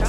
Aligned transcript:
Og 0.00 0.06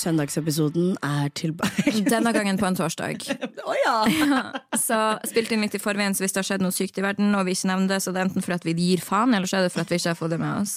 Søndagsepisoden 0.00 0.96
er 1.02 1.28
tilbake. 1.36 1.92
Denne 2.14 2.32
gangen 2.32 2.58
på 2.60 2.68
en 2.68 2.76
torsdag. 2.76 3.24
Å 3.70 3.76
ja! 3.84 3.96
Så 4.86 4.98
spilte 5.28 5.56
inn 5.56 5.64
litt 5.64 5.76
i 5.76 5.80
forveien, 5.82 6.14
så 6.16 6.24
hvis 6.24 6.36
det 6.36 6.40
har 6.40 6.48
skjedd 6.52 6.64
noe 6.64 6.74
sykt 6.74 7.00
i 7.00 7.04
verden, 7.04 7.32
og 7.36 7.44
vi 7.48 7.56
ikke 7.56 7.68
nevner 7.72 7.94
det, 7.94 7.98
så 8.04 8.12
det 8.14 8.22
er 8.22 8.28
enten 8.28 8.44
fordi 8.44 8.72
vi 8.76 8.86
gir 8.92 9.02
faen, 9.04 9.34
eller 9.36 9.50
så 9.50 9.60
er 9.60 9.66
det 9.66 9.74
fordi 9.74 9.96
vi 9.96 10.00
ikke 10.00 10.12
har 10.12 10.20
fått 10.20 10.32
det 10.34 10.40
med 10.40 10.52
oss. 10.62 10.76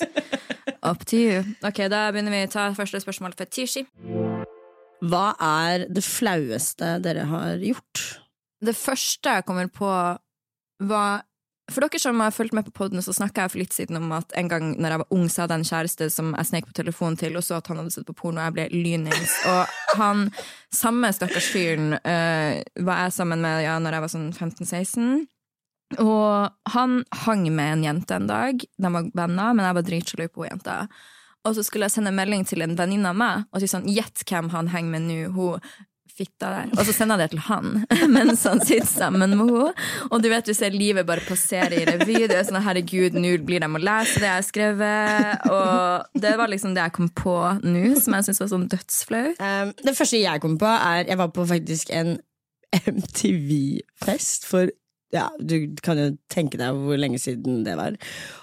Up 0.84 1.06
to 1.08 1.20
you. 1.20 1.44
Ok, 1.64 1.86
Da 1.92 2.08
begynner 2.12 2.36
vi 2.36 2.42
å 2.48 2.52
ta 2.52 2.66
første 2.76 3.00
spørsmål. 3.04 3.36
for 3.40 3.46
Tishi. 3.46 3.86
Hva 5.04 5.30
er 5.40 5.88
det 5.92 6.04
flaueste 6.04 6.98
dere 7.04 7.28
har 7.28 7.64
gjort? 7.64 8.04
Det 8.64 8.76
første 8.76 9.38
jeg 9.38 9.46
kommer 9.48 9.68
på, 9.68 9.90
var 10.90 11.24
For 11.72 11.80
dere 11.80 12.00
som 12.02 12.20
har 12.20 12.34
fulgt 12.36 12.54
med 12.54 12.66
på 12.68 12.74
podden, 12.76 13.00
så 13.00 13.14
snakka 13.16 13.46
jeg 13.46 13.52
for 13.54 13.62
litt 13.62 13.74
siden 13.74 13.96
om 13.96 14.10
at 14.12 14.34
en 14.36 14.50
gang 14.52 14.74
når 14.76 14.94
jeg 14.94 15.00
var 15.00 15.14
ung, 15.16 15.30
så 15.32 15.42
hadde 15.42 15.56
jeg 15.56 15.64
en 15.64 15.70
kjæreste 15.70 16.08
som 16.12 16.34
jeg 16.36 16.50
snek 16.50 16.66
på 16.68 16.76
telefonen 16.76 17.16
til, 17.18 17.38
og 17.40 17.46
så 17.48 17.62
at 17.62 17.70
han 17.72 17.80
hadde 17.80 17.94
sett 17.96 18.10
på 18.10 18.16
porno, 18.20 18.42
og 18.42 18.50
jeg 18.50 18.56
ble 18.58 18.66
lynings. 18.84 19.38
Og 19.48 19.96
han 19.96 20.26
samme 20.76 21.14
stakkars 21.16 21.48
fyren 21.54 21.96
uh, 21.96 22.60
var 22.84 23.06
jeg 23.06 23.16
sammen 23.16 23.46
med 23.48 23.64
ja, 23.64 23.78
når 23.80 23.96
jeg 23.96 24.06
var 24.06 24.12
sånn 24.12 24.28
15-16. 24.36 25.24
Og 26.04 26.74
han 26.76 27.00
hang 27.24 27.48
med 27.56 27.78
en 27.78 27.88
jente 27.88 28.20
en 28.20 28.28
dag. 28.28 28.60
De 28.60 28.94
var 28.98 29.10
venner, 29.16 29.56
men 29.56 29.66
jeg 29.66 29.78
var 29.80 29.88
dritsjalu 29.88 30.28
på 30.34 30.48
jenta. 30.50 30.78
Og 31.44 31.56
så 31.58 31.64
skulle 31.64 31.90
jeg 31.90 31.98
sende 31.98 32.14
melding 32.16 32.46
til 32.48 32.64
en 32.64 32.76
venninne 32.80 33.12
av 33.12 33.18
meg 33.20 33.48
og 33.52 33.60
si 33.60 33.68
sånn 33.68 33.90
Gjett 33.92 34.24
hvem 34.30 34.52
han 34.54 34.72
henger 34.72 34.94
med 34.94 35.08
nå. 35.10 35.18
Hun 35.36 35.60
fitta 36.18 36.50
der. 36.54 36.74
Og 36.78 36.86
så 36.88 36.94
sender 36.96 37.22
jeg 37.22 37.32
det 37.32 37.36
til 37.36 37.44
han 37.48 37.86
mens 38.16 38.44
han 38.48 38.62
sitter 38.64 38.90
sammen 38.90 39.24
med 39.24 39.40
henne. 39.40 39.72
Og 40.10 40.24
du 40.24 40.30
vet, 40.32 40.46
du 40.46 40.56
ser 40.58 40.76
livet 40.76 41.08
bare 41.08 41.24
passere 41.26 41.80
i 41.80 41.86
revy. 41.90 42.28
Det 42.30 42.38
er 42.38 42.46
sånn 42.48 42.62
herregud, 42.64 43.18
nå 43.18 43.36
blir 43.48 43.64
de 43.64 43.70
å 43.70 43.82
lese 43.82 44.22
det 44.22 44.30
jeg 44.30 44.38
har 44.38 44.48
skrevet. 44.48 45.50
Og 45.54 46.22
det 46.26 46.36
var 46.40 46.52
liksom 46.52 46.76
det 46.78 46.86
jeg 46.86 46.98
kom 47.00 47.10
på 47.18 47.38
nå, 47.64 47.88
som 48.02 48.18
jeg 48.18 48.28
syntes 48.28 48.44
var 48.44 48.54
sånn 48.54 48.70
dødsflaut. 48.72 49.42
Um, 49.42 49.74
det 49.82 49.98
første 49.98 50.22
jeg 50.22 50.44
kom 50.44 50.60
på, 50.62 50.70
er 50.70 51.04
Jeg 51.10 51.20
var 51.20 51.34
på 51.34 51.46
faktisk 51.50 51.92
en 51.94 52.16
MTV-fest 52.98 54.48
for 54.50 54.72
ja, 55.14 55.28
Du 55.38 55.76
kan 55.86 56.00
jo 56.00 56.08
tenke 56.32 56.58
deg 56.58 56.74
hvor 56.74 56.98
lenge 56.98 57.20
siden 57.22 57.62
det 57.68 57.76
var. 57.78 57.98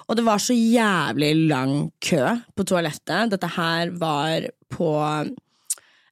Og 0.07 0.19
det 0.19 0.25
var 0.27 0.43
så 0.43 0.55
jævlig 0.55 1.33
lang 1.51 1.91
kø 1.99 2.23
på 2.55 2.67
toalettet. 2.71 3.33
Dette 3.33 3.51
her 3.57 3.91
var 3.99 4.47
på 4.71 4.91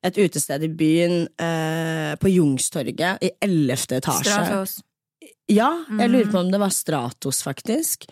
et 0.05 0.19
utested 0.19 0.63
i 0.65 0.71
byen, 0.71 1.27
eh, 1.41 2.15
på 2.21 2.31
Jungstorget 2.31 3.25
i 3.25 3.31
ellevte 3.43 3.99
etasje. 3.99 4.31
Stratos. 4.31 4.79
Ja, 5.49 5.71
jeg 5.99 6.11
lurer 6.13 6.31
på 6.31 6.39
om 6.43 6.51
det 6.53 6.61
var 6.61 6.71
Stratos, 6.75 7.43
faktisk. 7.43 8.05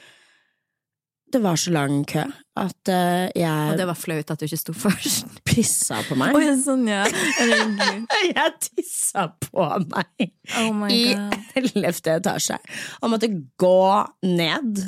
Det 1.32 1.42
var 1.42 1.56
så 1.58 1.72
lang 1.74 2.04
kø 2.06 2.22
at 2.56 2.88
eh, 2.88 3.28
Og 3.34 3.76
det 3.76 3.86
var 3.88 3.98
flaut 3.98 4.30
at 4.30 4.40
du 4.40 4.46
ikke 4.46 4.58
sto 4.60 4.72
først. 4.72 5.26
pissa 5.48 5.98
på 6.06 6.16
meg. 6.18 6.34
Å 6.34 6.54
sånn, 6.62 6.86
ja. 6.88 7.02
Herregud. 7.38 8.06
Jeg 8.30 8.54
tissa 8.68 9.26
på 9.42 9.66
meg 9.90 10.30
Oh 10.62 10.70
my 10.76 10.90
i 10.94 11.02
god. 11.12 11.36
ellevte 11.60 12.14
etasje 12.20 12.60
og 13.02 13.12
måtte 13.12 13.30
gå 13.58 13.82
ned 14.30 14.80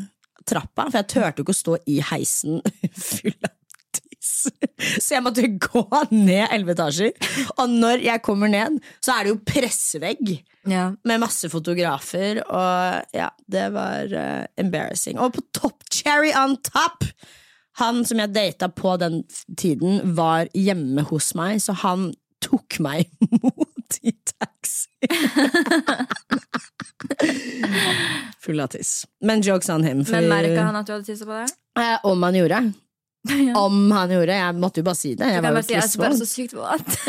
trappa, 0.49 0.87
for 0.89 1.01
jeg 1.03 1.11
turte 1.13 1.43
jo 1.43 1.45
ikke 1.45 1.55
å 1.55 1.59
stå 1.59 1.77
i 1.91 1.99
heisen 2.13 2.63
full 3.11 3.35
av. 3.43 3.58
Så 5.05 5.15
jeg 5.17 5.25
måtte 5.25 5.47
gå 5.61 5.83
ned 6.13 6.47
elleve 6.55 6.75
etasjer. 6.77 7.13
Og 7.59 7.73
når 7.73 8.05
jeg 8.07 8.23
kommer 8.27 8.51
ned, 8.53 8.79
så 9.05 9.17
er 9.17 9.27
det 9.27 9.33
jo 9.35 9.41
pressevegg 9.49 10.35
Ja. 10.69 10.91
med 11.09 11.23
masse 11.23 11.49
fotografer, 11.51 12.43
og 12.45 13.15
ja, 13.17 13.29
det 13.51 13.69
var 13.75 14.11
uh, 14.13 14.45
embarrassing. 14.61 15.19
Og 15.19 15.33
på 15.39 15.43
topp, 15.57 15.83
cherry 15.91 16.33
on 16.37 16.57
top! 16.67 17.05
Han 17.79 18.03
som 18.05 18.19
jeg 18.19 18.33
data 18.35 18.67
på 18.75 18.97
den 18.99 19.21
tiden, 19.57 20.01
var 20.19 20.49
hjemme 20.55 21.05
hos 21.13 21.31
meg, 21.39 21.61
så 21.63 21.73
han 21.85 22.09
tok 22.43 22.81
meg 22.83 23.07
imot 23.29 24.01
i 24.03 24.13
taxi. 24.27 24.89
Full 28.43 28.61
av 28.61 28.67
tiss. 28.75 29.07
Men 29.25 29.43
jokes 29.43 29.69
on 29.69 29.85
him. 29.87 30.05
Men 30.11 30.29
merka 30.31 30.65
han 30.69 30.77
at 30.79 30.87
du 30.89 30.95
hadde 30.97 31.07
tissa 31.09 31.27
på 31.29 31.35
deg? 31.37 31.55
Eh, 31.79 31.97
om 32.09 32.23
han 32.27 32.37
gjorde. 32.39 32.61
Om 33.57 33.91
han 33.93 34.11
gjorde. 34.15 34.37
Jeg 34.39 34.55
måtte 34.59 34.83
jo 34.83 34.89
bare 34.89 34.99
si 34.99 35.15
det. 35.19 35.31
Jeg 35.35 35.45
var 35.45 35.63
si 35.63 35.75
jo 35.75 35.81
jeg 35.81 36.11
er 36.11 36.21
så 36.21 36.29
sykt 36.29 36.55
våt. 36.57 36.89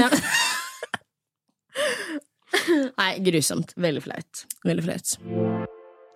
Nei, 3.00 3.12
grusomt. 3.26 3.70
Veldig 3.78 4.04
flaut. 4.04 4.34
Veldig 4.68 4.84
flaut. 4.88 5.08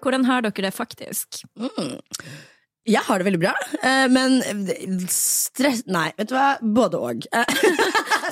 Hvordan 0.03 0.25
har 0.27 0.39
dere 0.43 0.61
det 0.67 0.73
faktisk? 0.75 1.27
Mm. 1.59 1.93
Jeg 2.83 2.99
har 3.07 3.19
det 3.19 3.25
veldig 3.29 3.39
bra, 3.39 3.53
eh, 3.79 4.09
men 4.11 4.41
stress 5.07 5.85
Nei, 5.87 6.09
vet 6.17 6.27
du 6.27 6.33
hva? 6.35 6.57
Både 6.59 6.99
og. 6.99 7.23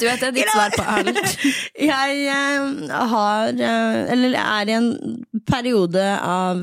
Du 0.02 0.08
vet 0.08 0.22
det 0.24 0.28
er 0.28 0.36
ditt 0.36 0.52
svar 0.52 0.70
på 0.74 0.84
alt. 0.88 1.18
Jeg 1.92 2.12
eh, 2.32 2.62
har 3.12 3.52
eh, 3.54 4.12
Eller 4.12 4.36
er 4.42 4.70
i 4.72 4.76
en 4.76 4.90
periode 5.48 6.04
av 6.20 6.58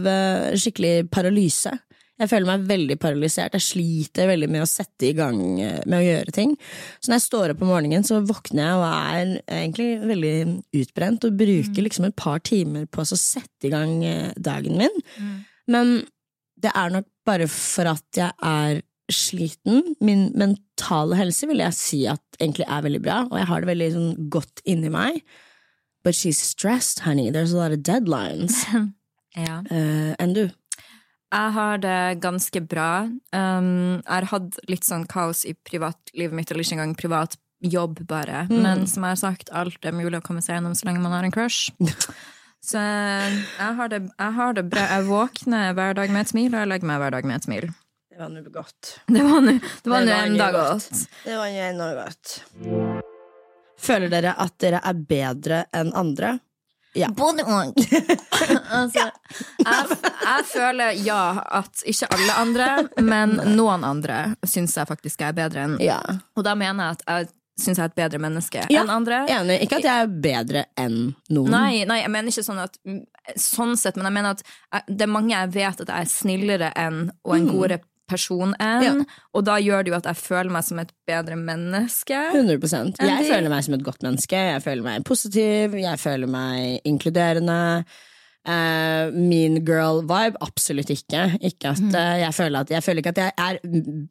skikkelig 0.59 1.09
paralyse. 1.13 1.71
Jeg 2.19 2.31
føler 2.33 2.49
meg 2.49 2.67
veldig 2.67 2.97
paralysert. 2.99 3.55
Jeg 3.55 3.63
sliter 3.63 4.27
veldig 4.31 4.49
med 4.51 4.65
å 4.65 4.69
sette 4.69 5.07
i 5.07 5.15
gang 5.17 5.39
eh, 5.63 5.79
med 5.87 6.01
å 6.01 6.07
gjøre 6.07 6.35
ting. 6.35 6.57
Så 6.99 7.13
når 7.13 7.21
jeg 7.21 7.27
står 7.29 7.55
opp 7.55 7.63
om 7.63 7.71
morgenen, 7.71 8.07
så 8.07 8.19
våkner 8.27 8.65
jeg 8.65 8.79
og 8.81 8.87
er 8.89 9.33
egentlig 9.61 9.89
veldig 10.11 10.35
utbrent 10.81 11.29
og 11.29 11.39
bruker 11.39 11.87
liksom 11.87 12.09
et 12.09 12.19
par 12.19 12.43
timer 12.43 12.89
på 12.91 13.05
å 13.05 13.09
sette 13.19 13.69
i 13.69 13.73
gang 13.75 13.95
eh, 14.07 14.33
dagen 14.35 14.79
min. 14.81 15.03
Men 15.71 16.01
det 16.59 16.75
er 16.75 16.91
nok 16.97 17.07
bare 17.29 17.47
for 17.53 17.87
at 17.93 18.19
jeg 18.19 18.35
er 18.43 18.83
sliten. 19.15 19.95
Min 20.05 20.29
mentale 20.37 21.17
helse 21.21 21.47
vil 21.49 21.63
jeg 21.63 21.77
si 21.77 22.01
at 22.11 22.23
egentlig 22.41 22.67
er 22.67 22.83
veldig 22.85 23.03
bra, 23.05 23.21
og 23.31 23.39
jeg 23.39 23.49
har 23.51 23.63
det 23.63 23.71
veldig 23.71 23.91
sånn 23.95 24.11
godt 24.35 24.65
inni 24.69 24.91
meg. 24.93 25.23
But 26.03 26.15
she's 26.19 26.39
stressed, 26.39 27.05
honey. 27.07 27.31
There's 27.31 27.53
a 27.53 27.59
lot 27.63 27.73
of 27.73 27.85
deadlines. 27.87 28.65
Ja. 29.39 29.61
uh, 29.71 30.17
Enn 30.19 30.33
du? 30.35 30.49
Jeg 31.29 31.53
har 31.53 31.81
det 31.83 31.99
ganske 32.25 32.61
bra. 32.65 32.91
Um, 33.37 33.99
jeg 34.01 34.15
har 34.15 34.27
hatt 34.31 34.57
litt 34.71 34.87
sånn 34.89 35.05
kaos 35.11 35.45
i 35.45 35.53
privatlivet 35.55 36.33
mitt, 36.37 36.51
eller 36.51 36.65
ikke 36.65 36.79
engang 36.79 36.95
privat 36.97 37.37
jobb, 37.61 38.01
bare. 38.09 38.47
Men 38.49 38.87
som 38.89 39.05
jeg 39.05 39.17
har 39.17 39.21
sagt, 39.21 39.51
alt 39.53 39.85
er 39.85 39.93
mulig 39.97 40.21
å 40.21 40.25
komme 40.25 40.41
seg 40.45 40.57
gjennom 40.57 40.77
så 40.79 40.89
lenge 40.89 41.03
man 41.05 41.13
har 41.17 41.27
en 41.29 41.35
crush. 41.35 41.69
Så 42.69 42.81
jeg 42.83 43.75
har, 43.79 43.89
det, 43.89 44.01
jeg 44.19 44.35
har 44.35 44.57
det 44.57 44.65
bra. 44.69 44.83
Jeg 44.91 45.05
våkner 45.07 45.69
hver 45.79 45.95
dag 45.95 46.11
med 46.11 46.25
et 46.25 46.31
smil, 46.33 46.49
og 46.51 46.59
jeg 46.59 46.69
legger 46.73 46.89
meg 46.91 46.99
hver 47.01 47.15
dag 47.15 47.29
med 47.31 47.39
et 47.39 47.47
smil. 47.47 47.67
Det 48.11 48.19
var 48.19 48.33
nå 48.35 48.43
godt. 48.51 48.89
Det 49.07 49.23
var 49.29 49.45
nå 49.47 49.53
det 49.55 49.93
var 49.93 50.03
Det 50.03 50.11
var 50.11 50.27
enda 50.27 50.49
godt. 50.57 50.89
godt. 50.91 51.05
Det 51.23 51.37
var 51.39 51.53
nå 51.55 51.63
enda 51.69 51.87
godt. 52.01 52.33
Føler 53.79 54.11
dere 54.11 54.35
at 54.43 54.57
dere 54.59 54.81
er 54.91 55.05
bedre 55.15 55.61
enn 55.79 55.95
andre? 55.97 56.33
Ja. 56.97 57.09
Både 57.15 57.45
og. 57.45 57.75
altså, 58.79 59.09
jeg, 59.59 59.99
jeg 60.25 60.47
føler 60.53 61.01
ja 61.05 61.23
at 61.61 61.83
ikke 61.85 62.09
alle 62.17 62.37
andre, 62.41 62.69
men 63.05 63.37
noen 63.57 63.85
andre 63.87 64.21
syns 64.47 64.77
jeg 64.79 64.89
faktisk 64.89 65.21
jeg 65.25 65.35
er 65.35 65.37
bedre 65.37 65.67
enn. 65.67 65.77
Ja. 65.85 66.01
Og 66.37 66.47
da 66.47 66.57
mener 66.59 66.89
jeg 66.89 66.99
at 66.99 67.05
jeg 67.09 67.35
syns 67.59 67.81
jeg 67.81 67.85
er 67.89 67.93
et 67.93 67.99
bedre 67.99 68.21
menneske 68.23 68.65
Ja, 68.71 68.83
enn 68.83 68.93
andre. 68.95 69.25
Enig. 69.35 69.61
Ikke 69.67 69.81
at 69.81 69.89
jeg 69.89 70.07
er 70.07 70.17
bedre 70.29 70.65
enn 70.79 70.99
noen. 71.29 71.51
Nei, 71.53 71.85
nei, 71.91 72.01
jeg 72.05 72.13
mener 72.15 72.33
ikke 72.33 72.47
sånn 72.47 72.65
at 72.65 72.79
Sånn 73.37 73.75
sett, 73.77 73.99
men 73.99 74.07
jeg 74.09 74.15
mener 74.17 74.37
at 74.39 74.43
jeg, 74.47 74.95
det 74.97 75.05
er 75.05 75.11
mange 75.13 75.35
jeg 75.35 75.51
vet 75.53 75.83
at 75.85 75.91
jeg 75.93 76.07
er 76.07 76.09
snillere 76.09 76.71
enn 76.81 77.01
og 77.27 77.35
en 77.37 77.49
godere 77.51 77.83
person 78.09 78.55
enn, 78.63 79.05
og 79.37 79.45
da 79.47 79.59
gjør 79.63 79.85
det 79.87 79.93
jo 79.93 79.99
at 80.01 80.09
jeg 80.11 80.21
føler 80.21 80.53
meg 80.55 80.67
som 80.67 80.81
et 80.83 80.93
bedre 81.09 81.37
menneske. 81.39 82.19
100% 82.35 83.01
Jeg 83.05 83.29
føler 83.31 83.53
meg 83.53 83.65
som 83.67 83.77
et 83.79 83.87
godt 83.87 84.05
menneske. 84.07 84.45
Jeg 84.55 84.63
føler 84.65 84.87
meg 84.87 85.07
positiv, 85.09 85.77
jeg 85.79 86.01
føler 86.03 86.31
meg 86.31 86.81
inkluderende. 86.89 87.59
Eh, 88.49 89.11
mean 89.13 89.59
girl-vibe? 89.67 90.39
Absolutt 90.41 90.89
ikke. 90.95 91.27
ikke 91.45 91.75
at, 91.75 91.83
eh, 91.95 92.15
jeg, 92.23 92.33
føler 92.33 92.63
at, 92.65 92.71
jeg 92.73 92.85
føler 92.87 93.03
ikke 93.03 93.13
at 93.13 93.21
jeg 93.21 93.33
er 93.37 93.59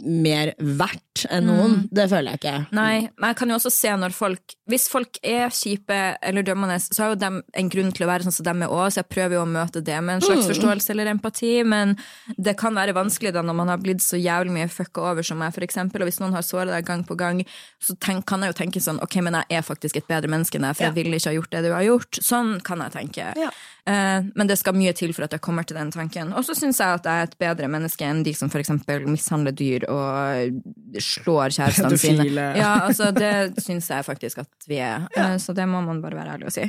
mer 0.05 0.51
verdt 0.61 1.23
enn 1.33 1.47
noen. 1.49 1.71
Mm. 1.79 1.87
Det 1.97 2.05
føler 2.11 2.35
jeg 2.35 2.41
ikke. 2.41 2.55
Nei, 2.77 3.09
men 3.17 3.31
jeg 3.31 3.37
kan 3.39 3.49
jo 3.49 3.55
også 3.57 3.71
se 3.73 3.93
når 3.97 4.13
folk 4.13 4.53
Hvis 4.69 4.85
folk 4.91 5.17
er 5.25 5.49
kjipe 5.55 5.97
eller 6.21 6.43
dømmende, 6.45 6.75
så 6.83 6.99
har 7.05 7.09
jo 7.13 7.19
de 7.21 7.29
en 7.61 7.69
grunn 7.71 7.89
til 7.95 8.05
å 8.05 8.09
være 8.11 8.27
sånn 8.27 8.35
som 8.35 8.45
dem 8.45 8.61
er 8.67 8.73
òg, 8.75 8.91
så 8.91 8.99
jeg 9.01 9.09
prøver 9.15 9.37
jo 9.37 9.43
å 9.45 9.49
møte 9.49 9.81
det 9.81 9.95
med 10.03 10.17
en 10.17 10.21
slags 10.27 10.43
Mm. 10.45 10.51
forståelse 10.51 10.89
eller 10.91 11.07
empati, 11.13 11.63
men 11.65 11.95
det 12.37 12.57
kan 12.59 12.75
være 12.75 12.93
vanskelig 12.93 13.31
da 13.33 13.41
når 13.41 13.55
man 13.55 13.71
har 13.71 13.77
blitt 13.81 14.03
så 14.03 14.19
jævlig 14.19 14.51
mye 14.53 14.67
fucka 14.69 15.01
over 15.11 15.23
som 15.23 15.39
meg, 15.39 15.53
for 15.55 15.63
eksempel, 15.65 16.03
og 16.03 16.09
hvis 16.11 16.19
noen 16.19 16.35
har 16.35 16.43
såret 16.45 16.67
deg 16.75 16.85
gang 16.85 17.03
på 17.07 17.15
gang, 17.17 17.41
så 17.81 17.95
tenk, 17.97 18.25
kan 18.27 18.41
jeg 18.43 18.51
jo 18.53 18.57
tenke 18.59 18.83
sånn 18.83 18.99
ok, 19.01 19.15
men 19.23 19.33
jeg 19.39 19.57
er 19.57 19.65
faktisk 19.65 19.95
et 19.97 20.07
bedre 20.11 20.27
menneske 20.29 20.59
enn 20.59 20.67
deg, 20.67 20.75
for 20.75 20.83
Ja. 20.83 20.91
jeg 20.91 20.99
ville 20.99 21.15
ikke 21.17 21.31
ha 21.31 21.37
gjort 21.39 21.49
det 21.55 21.63
du 21.63 21.71
har 21.73 21.83
gjort. 21.87 22.19
Sånn 22.21 22.61
kan 22.61 22.79
jeg 22.85 22.91
tenke. 22.91 23.33
Ja. 23.39 23.49
Eh, 23.87 24.23
men 24.35 24.49
det 24.49 24.57
skal 24.59 24.75
mye 24.75 24.91
til 24.97 25.13
for 25.15 25.27
at 25.27 25.35
jeg 25.37 25.43
kommer 25.43 25.63
til 25.67 25.77
den 25.79 25.91
tanken. 25.93 26.33
Og 26.35 26.43
så 26.43 26.55
syns 26.57 26.81
jeg 26.83 26.99
at 26.99 27.07
jeg 27.07 27.23
er 27.23 27.29
et 27.29 27.37
bedre 27.39 27.69
menneske 27.71 28.03
enn 28.03 28.23
de 28.25 28.33
som 28.35 28.51
eksempel 28.51 29.05
mishandler 29.07 29.55
dyr 29.55 29.85
og 29.91 30.99
slår 31.03 31.55
kjærestene 31.55 31.99
sine. 32.03 32.49
Ja, 32.59 32.73
altså 32.89 33.13
det 33.15 33.63
syns 33.63 33.87
jeg 33.93 34.07
faktisk 34.07 34.43
at 34.43 34.67
vi 34.67 34.81
er. 34.83 35.07
Ja. 35.15 35.29
Så 35.39 35.55
det 35.55 35.69
må 35.71 35.81
man 35.85 36.01
bare 36.03 36.19
være 36.19 36.35
ærlig 36.35 36.51
og 36.51 36.57
si. 36.57 36.67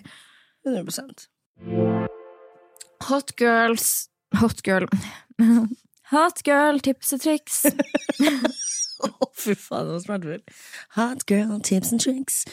100 0.67 1.29
Hot 3.09 3.35
girls 3.39 4.09
Hot 4.37 4.63
girl 4.63 4.87
Hot 6.11 6.43
girl, 6.45 6.79
tips 6.81 7.13
og 7.13 7.21
triks. 7.21 7.63
Å, 9.05 9.27
fy 9.37 9.55
faen, 9.59 9.91
så 9.91 9.99
smertefull. 10.07 10.43
Hot 10.97 11.27
girl, 11.29 11.59
tips 11.61 11.93
and 11.93 12.01
tricks. 12.01 12.45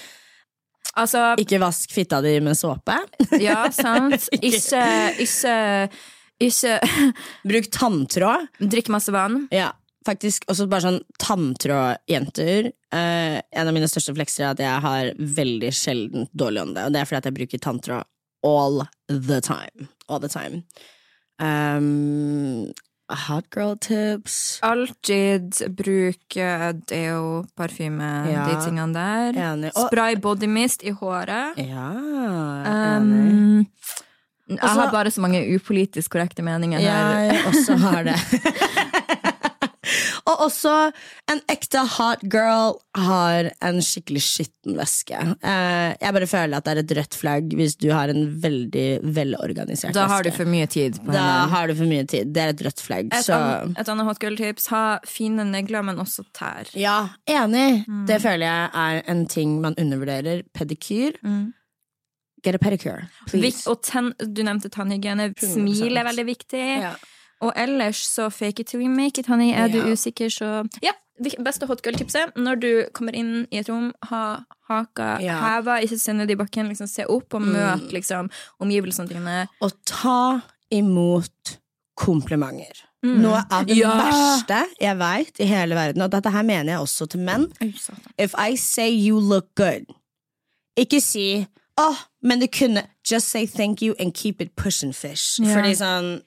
Altså, 0.95 1.33
Ikke 1.41 1.59
vask 1.59 1.91
fitta 1.91 2.21
di 2.23 2.37
med 2.43 2.55
såpe. 2.57 2.95
ja, 3.41 3.65
sant. 3.75 4.29
Ikke, 4.39 4.83
ikke, 5.19 5.55
ikke 6.39 6.77
Bruk 7.51 7.67
tanntråd. 7.75 8.47
drikk 8.59 8.87
masse 8.93 9.11
vann. 9.11 9.41
Ja, 9.51 9.73
faktisk 10.07 10.45
også 10.51 10.67
bare 10.71 10.85
sånn 10.87 11.01
tanntrådjenter. 11.21 12.71
Eh, 12.95 13.37
en 13.41 13.67
av 13.67 13.73
mine 13.75 13.89
største 13.91 14.15
flekser 14.15 14.45
er 14.47 14.51
at 14.53 14.63
jeg 14.63 14.83
har 14.87 15.11
veldig 15.19 15.71
sjelden 15.75 16.27
dårlig 16.31 16.63
ånde, 16.63 16.85
og 16.87 16.93
det 16.95 17.01
er 17.01 17.09
fordi 17.09 17.21
at 17.23 17.29
jeg 17.31 17.37
bruker 17.41 17.63
tanntråd 17.67 18.07
all 18.45 18.83
the 19.09 19.39
time. 19.41 19.89
All 20.07 20.21
the 20.21 20.29
time. 20.31 20.63
Um, 21.41 22.71
hot 23.09 23.45
girl 23.53 23.75
tips. 23.77 24.59
Alltid 24.65 25.53
bruk 25.77 26.37
eh, 26.37 26.71
deo, 26.89 27.45
parfyme, 27.57 28.31
Ja. 28.31 28.45
de 28.49 28.55
tingene 28.65 28.93
der. 28.93 29.33
Enig. 29.53 29.71
Og- 29.75 29.87
Spray 29.91 30.15
body 30.15 30.45
mist 30.47 30.83
i 30.83 30.89
håret. 30.91 31.57
Ja, 31.57 31.89
enig. 32.65 33.01
Um, 33.01 33.67
jeg 34.47 34.59
Altså- 34.61 34.79
har 34.81 34.91
bare 34.91 35.11
så 35.11 35.21
mange 35.21 35.55
upolitisk 35.55 36.11
korrekte 36.11 36.41
meninger 36.43 36.79
her. 36.79 37.19
Jeg 37.31 37.45
også 37.45 37.75
har 37.77 38.03
det. 38.03 38.15
Og 40.25 40.39
også 40.47 40.71
en 41.29 41.39
ekte 41.53 41.83
hot 41.97 42.23
girl 42.33 42.79
har 42.97 43.51
en 43.61 43.77
skikkelig 43.85 44.23
skitten 44.25 44.73
veske. 44.79 45.13
Eh, 45.45 45.91
jeg 46.01 46.15
bare 46.17 46.27
føler 46.31 46.57
at 46.57 46.65
det 46.65 46.73
er 46.73 46.81
et 46.81 46.93
rødt 46.97 47.17
flagg 47.19 47.53
hvis 47.53 47.75
du 47.77 47.91
har 47.93 48.09
en 48.09 48.23
veldig 48.41 48.85
velorganisert 49.15 49.93
Da 49.93 50.07
har 50.09 50.25
du 50.25 50.31
for 50.33 50.49
mye 50.49 50.65
tid 50.65 50.97
på 51.03 51.11
Da 51.13 51.19
henne. 51.21 51.49
har 51.53 51.67
du 51.69 51.75
for 51.77 51.85
mye 51.91 52.07
tid. 52.09 52.33
Det 52.33 52.41
er 52.41 52.55
et 52.55 52.63
rødt 52.65 52.81
flagg. 52.81 53.11
Et, 53.13 53.21
Så 53.27 53.37
annet, 53.37 53.77
et 53.77 53.89
annet 53.93 54.05
hot 54.09 54.19
girl-tips 54.23 54.67
ha 54.73 54.83
fine 55.05 55.45
negler, 55.51 55.83
men 55.85 56.01
også 56.01 56.25
tær. 56.33 56.73
ja, 56.73 57.09
enig. 57.29 57.85
Mm. 57.87 58.05
Det 58.09 58.21
føler 58.25 58.47
jeg 58.49 58.69
er 58.73 59.03
en 59.13 59.25
ting 59.27 59.59
man 59.61 59.75
undervurderer. 59.77 60.41
Pedikyr. 60.57 61.21
Mm. 61.23 61.53
Get 62.45 62.55
a 62.55 62.57
pedicure, 62.61 63.07
please. 63.27 63.65
og 63.69 63.81
ten, 63.81 64.11
du 64.21 64.43
nevnte 64.45 64.69
tannhygiene. 64.69 65.31
Smil 65.37 65.97
er 65.97 66.03
veldig 66.05 66.25
viktig. 66.27 66.65
Ja. 66.81 66.91
Og 67.45 67.51
ellers 67.55 67.99
så 68.09 68.29
fake 68.33 68.63
it 68.65 68.67
till 68.73 68.81
you 68.81 68.89
make 68.89 69.19
it, 69.21 69.27
honey. 69.29 69.51
Er 69.53 69.67
du 69.71 69.81
usikker, 69.91 70.31
så 70.33 70.63
Ja, 70.83 70.91
det 71.23 71.35
beste 71.45 71.67
hot 71.69 71.83
girl-tipset 71.85 72.33
når 72.35 72.55
du 72.59 72.69
kommer 72.97 73.15
inn 73.15 73.45
i 73.51 73.59
et 73.61 73.69
rom, 73.69 73.91
ha 74.09 74.23
haka 74.69 75.17
Ja. 75.21 75.37
heva, 75.43 75.77
ikke 75.85 75.99
se 76.01 76.13
ned 76.13 76.31
i 76.33 76.35
bakken, 76.35 76.67
liksom 76.67 76.87
se 76.89 77.05
opp 77.07 77.33
og 77.37 77.41
møt 77.45 77.91
liksom 77.93 78.29
omgivelsene 78.59 79.07
dine. 79.13 79.47
Og 79.61 79.71
ta 79.85 80.41
imot 80.73 81.57
komplimenter. 81.95 82.81
Mm. 83.05 83.19
Noe 83.21 83.43
av 83.51 83.65
det 83.67 83.77
Ja. 83.77 83.91
verste 83.93 84.65
jeg 84.81 84.97
veit 84.97 85.39
i 85.39 85.45
hele 85.45 85.75
verden, 85.75 86.01
og 86.01 86.09
dette 86.11 86.31
her 86.31 86.41
mener 86.43 86.73
jeg 86.73 86.79
også 86.81 87.07
til 87.09 87.19
menn. 87.19 87.51
If 88.17 88.33
I 88.37 88.55
say 88.55 88.89
you 88.89 89.19
look 89.19 89.53
good, 89.55 89.85
ikke 90.77 90.99
si 91.01 91.45
åh, 91.77 91.95
men 92.23 92.39
du 92.39 92.47
kunne 92.47 92.87
Just 93.11 93.29
say 93.29 93.45
thank 93.45 93.81
you 93.83 93.93
and 93.99 94.15
keep 94.15 94.41
it 94.41 94.55
pushing 94.55 94.91
fish. 94.91 95.37
Ja. 95.39 95.53
Fordi 95.53 95.75
sånn 95.77 96.21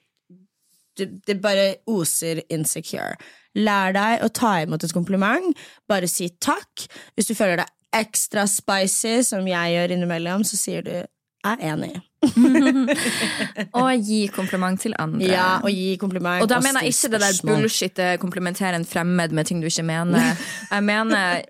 det, 0.97 1.09
det 1.27 1.39
bare 1.41 1.75
oser 1.89 2.41
insecure. 2.49 3.17
Lær 3.57 3.93
deg 3.95 4.23
å 4.25 4.29
ta 4.33 4.59
imot 4.63 4.83
et 4.85 4.93
kompliment. 4.93 5.55
Bare 5.89 6.09
si 6.09 6.29
takk. 6.41 6.87
Hvis 7.17 7.29
du 7.29 7.35
føler 7.37 7.63
deg 7.63 7.73
ekstra 7.99 8.45
spicy, 8.49 9.19
som 9.25 9.47
jeg 9.49 9.73
gjør 9.75 9.95
innimellom, 9.95 10.45
så 10.45 10.59
sier 10.59 10.85
du 10.85 10.93
'jeg 10.93 11.57
er 11.57 11.73
enig'. 11.73 12.01
Og 13.79 14.03
gi 14.03 14.27
kompliment 14.27 14.81
til 14.81 14.93
andre. 14.99 15.23
Ja, 15.23 15.59
og 15.63 15.71
gi 15.71 15.95
kompliment. 15.95 16.43
Og 16.43 16.49
da 16.49 16.57
og 16.57 16.63
mener 16.63 16.83
jeg 16.83 16.91
ikke 16.91 17.11
det 17.13 17.21
der 17.21 17.39
bullshit 17.47 18.01
komplementere 18.19 18.75
en 18.75 18.85
fremmed 18.85 19.31
med 19.31 19.47
ting 19.47 19.61
du 19.61 19.67
ikke 19.67 19.83
mener. 19.87 20.35
Jeg 20.71 20.83
mener 20.83 21.41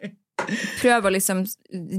Prøv 0.79 1.05
å 1.05 1.11
liksom 1.13 1.43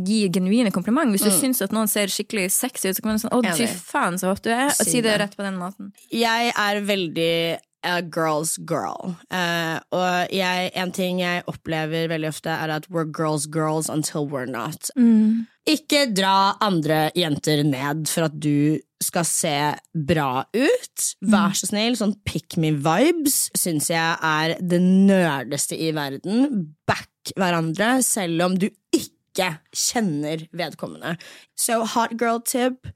gi 0.06 0.28
genuine 0.32 0.70
kompliment. 0.74 1.10
Hvis 1.14 1.26
du 1.26 1.30
syns 1.30 1.62
at 1.62 1.72
noen 1.76 1.88
ser 1.88 2.06
skikkelig 2.12 2.50
sexy 2.50 2.88
ut, 2.90 2.96
så 2.96 3.02
kan 3.02 3.12
man 3.12 3.18
sånn 3.22 3.30
'Å, 3.36 3.56
fy 3.56 3.66
Mm. 3.66 3.80
Faen, 3.92 4.18
så 4.18 4.28
hot 4.32 4.42
du 4.42 4.50
er'. 4.50 4.70
Og 4.70 4.86
Si 4.86 5.00
det 5.00 5.18
rett 5.20 5.36
på 5.36 5.42
den 5.42 5.58
måten. 5.58 5.92
Jeg 6.10 6.52
er 6.56 6.80
veldig 6.80 7.58
a 7.82 8.02
girl's 8.02 8.58
girl. 8.58 9.16
Uh, 9.32 9.80
og 9.90 10.28
jeg, 10.30 10.70
en 10.74 10.92
ting 10.92 11.18
jeg 11.20 11.42
opplever 11.48 12.08
veldig 12.08 12.28
ofte, 12.28 12.50
er 12.50 12.68
at 12.68 12.86
we're 12.90 13.04
girls 13.10 13.46
girls 13.46 13.88
until 13.88 14.26
we're 14.26 14.46
not. 14.46 14.90
Ikke 15.66 16.12
dra 16.14 16.56
andre 16.60 17.10
jenter 17.14 17.62
ned 17.64 18.08
for 18.08 18.24
at 18.24 18.38
du 18.40 18.80
skal 19.02 19.24
se 19.24 19.74
bra 19.94 20.44
ut. 20.52 21.14
Vær 21.24 21.52
så 21.56 21.68
snill. 21.70 21.96
Sånn 21.96 22.16
pick 22.26 22.56
me-vibes 22.60 23.50
syns 23.56 23.88
jeg 23.88 24.16
er 24.22 24.56
det 24.60 24.80
nerdeste 24.82 25.78
i 25.78 25.90
verden. 25.96 26.74
Back 26.86 27.08
hverandre, 27.36 28.00
selv 28.06 28.42
om 28.46 28.56
du 28.58 28.68
ikke 28.96 29.54
kjenner 29.76 30.46
vedkommende. 30.56 31.16
So 31.58 31.84
hot 31.84 32.16
girl 32.20 32.40
tip. 32.44 32.88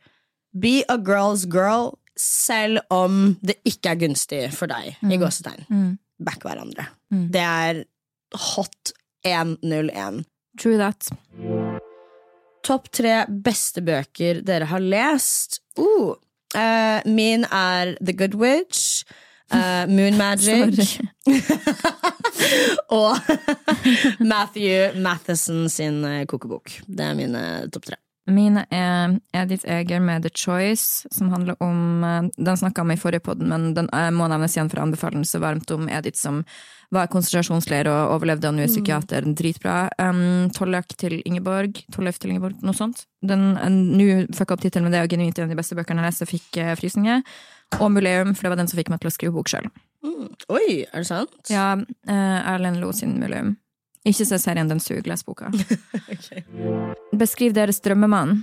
Be 0.54 0.82
a 0.88 0.96
girl's 0.98 1.46
girl, 1.50 1.96
selv 2.20 2.78
om 2.94 3.36
det 3.42 3.56
ikke 3.66 3.94
er 3.94 4.00
gunstig 4.04 4.42
for 4.54 4.70
deg, 4.70 4.94
i 5.02 5.18
gåsetegn. 5.18 5.96
Back 6.24 6.46
hverandre. 6.46 6.86
Det 7.10 7.42
er 7.42 7.82
hot 8.54 8.92
101. 9.26 10.22
True 10.60 10.78
that. 10.78 11.10
Topp 12.64 12.88
tre 12.94 13.24
beste 13.28 13.82
bøker 13.84 14.40
dere 14.46 14.70
har 14.70 14.80
lest. 14.80 15.58
Uh, 15.76 16.14
uh, 16.54 17.00
min 17.10 17.44
er 17.50 17.96
The 18.00 18.14
Good 18.16 18.38
Witch, 18.38 19.04
Uh, 19.52 19.84
Moon 19.86 20.16
Magic 20.22 20.98
og 22.94 23.16
Matthew 24.32 25.00
Matheson 25.02 25.68
sin 25.70 26.04
eh, 26.04 26.24
kokebok. 26.30 26.80
Det 26.86 27.10
er 27.10 27.18
mine 27.18 27.44
topp 27.72 27.90
tre. 27.90 28.00
Mine 28.24 28.62
er 28.72 29.18
Edith 29.36 29.68
Eger 29.68 30.00
med 30.00 30.24
The 30.24 30.30
Choice, 30.32 31.04
som 31.12 31.28
handler 31.28 31.58
om 31.62 32.04
eh, 32.04 32.30
Den 32.36 32.56
snakka 32.56 32.80
om 32.80 32.94
i 32.94 32.96
forrige 32.96 33.20
podden, 33.26 33.50
men 33.52 33.74
den 33.76 33.90
eh, 33.92 34.10
må 34.14 34.28
nevnes 34.32 34.56
igjen 34.56 34.70
for 34.72 34.80
anbefaling 34.80 35.26
så 35.28 35.42
varmt 35.44 35.70
om 35.74 35.90
Edith 35.92 36.20
som 36.20 36.40
var 36.94 37.10
konsentrasjonsleir 37.10 37.88
og 37.90 38.14
overlevde 38.14 38.48
og 38.48 38.54
nå 38.54 38.64
er 38.64 38.70
psykiater. 38.70 39.24
Dritbra. 39.34 39.88
Um, 39.98 40.52
Tollak 40.54 40.94
til 41.00 41.16
Ingeborg. 41.26 41.80
Tollef 41.92 42.20
til 42.22 42.30
Ingeborg, 42.30 42.60
noe 42.62 42.76
sånt. 42.76 43.02
Den, 43.24 43.56
Nå 43.98 44.28
fucka 44.36 44.54
opp 44.54 44.62
tittelen, 44.62 44.86
men 44.86 44.94
det 44.94 45.00
er 45.00 45.10
genuint 45.10 45.40
en 45.40 45.48
av 45.48 45.50
de 45.50 45.58
beste 45.58 45.74
bøkene 45.74 46.04
jeg 46.04 46.12
leste, 46.12 46.28
fikk 46.30 46.60
frysninger. 46.78 47.24
Og 47.80 47.90
Muleum, 47.92 48.34
for 48.34 48.46
det 48.46 48.52
var 48.54 48.60
den 48.60 48.70
som 48.70 48.78
fikk 48.78 48.90
meg 48.92 49.02
til 49.02 49.10
å 49.10 49.14
skrive 49.14 49.34
bok 49.34 49.50
sjøl. 49.50 49.66
Mm. 50.04 50.30
Oi, 50.52 50.84
er 50.84 51.02
det 51.02 51.08
sant? 51.08 51.36
Ja, 51.52 51.74
eh, 51.80 52.38
Erlend 52.52 52.80
Lo 52.82 52.92
sin 52.96 53.16
Muleum. 53.20 53.54
Ikke 54.04 54.26
se 54.28 54.38
serien 54.38 54.68
Den 54.68 54.82
suger, 54.84 55.06
les 55.08 55.24
boka. 55.24 55.48
Beskriv 57.22 57.54
deres 57.56 57.80
drømmemann. 57.84 58.42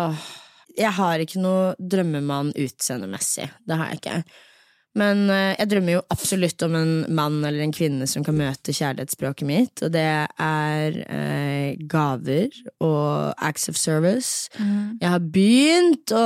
Åh, 0.00 0.22
jeg 0.78 0.92
har 0.96 1.20
ikke 1.20 1.42
noe 1.42 1.74
drømmemann 1.78 2.54
utseendemessig. 2.56 3.50
Det 3.68 3.76
har 3.76 3.90
jeg 3.90 4.00
ikke. 4.00 4.22
Men 4.98 5.28
eh, 5.30 5.54
jeg 5.54 5.70
drømmer 5.70 5.94
jo 5.94 6.02
absolutt 6.10 6.62
om 6.66 6.74
en 6.74 6.94
mann 7.14 7.38
eller 7.44 7.62
en 7.62 7.74
kvinne 7.74 8.08
som 8.10 8.24
kan 8.26 8.34
møte 8.38 8.74
kjærlighetsspråket 8.74 9.46
mitt, 9.46 9.82
og 9.86 9.92
det 9.94 10.06
er 10.26 10.98
eh, 11.06 11.76
gaver 11.90 12.50
og 12.82 13.36
acts 13.38 13.68
of 13.70 13.78
service. 13.78 14.50
Jeg 14.58 15.12
har 15.14 15.22
begynt 15.22 16.10
å 16.10 16.24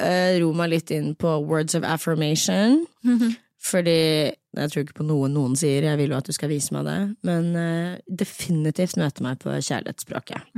eh, 0.00 0.38
ro 0.40 0.52
meg 0.56 0.72
litt 0.72 0.94
inn 0.96 1.12
på 1.18 1.36
words 1.44 1.76
of 1.76 1.84
affirmation. 1.84 2.86
Fordi 3.66 4.00
jeg 4.30 4.70
tror 4.70 4.84
ikke 4.84 5.00
på 5.00 5.06
noe 5.08 5.28
noen 5.28 5.56
sier, 5.58 5.84
jeg 5.88 5.98
vil 5.98 6.12
jo 6.12 6.18
at 6.20 6.28
du 6.28 6.34
skal 6.34 6.52
vise 6.52 6.74
meg 6.76 6.86
det. 6.86 6.98
Men 7.26 7.48
eh, 7.58 7.96
definitivt 8.06 8.98
møte 9.00 9.24
meg 9.26 9.40
på 9.42 9.52
kjærlighetsspråket. 9.58 10.52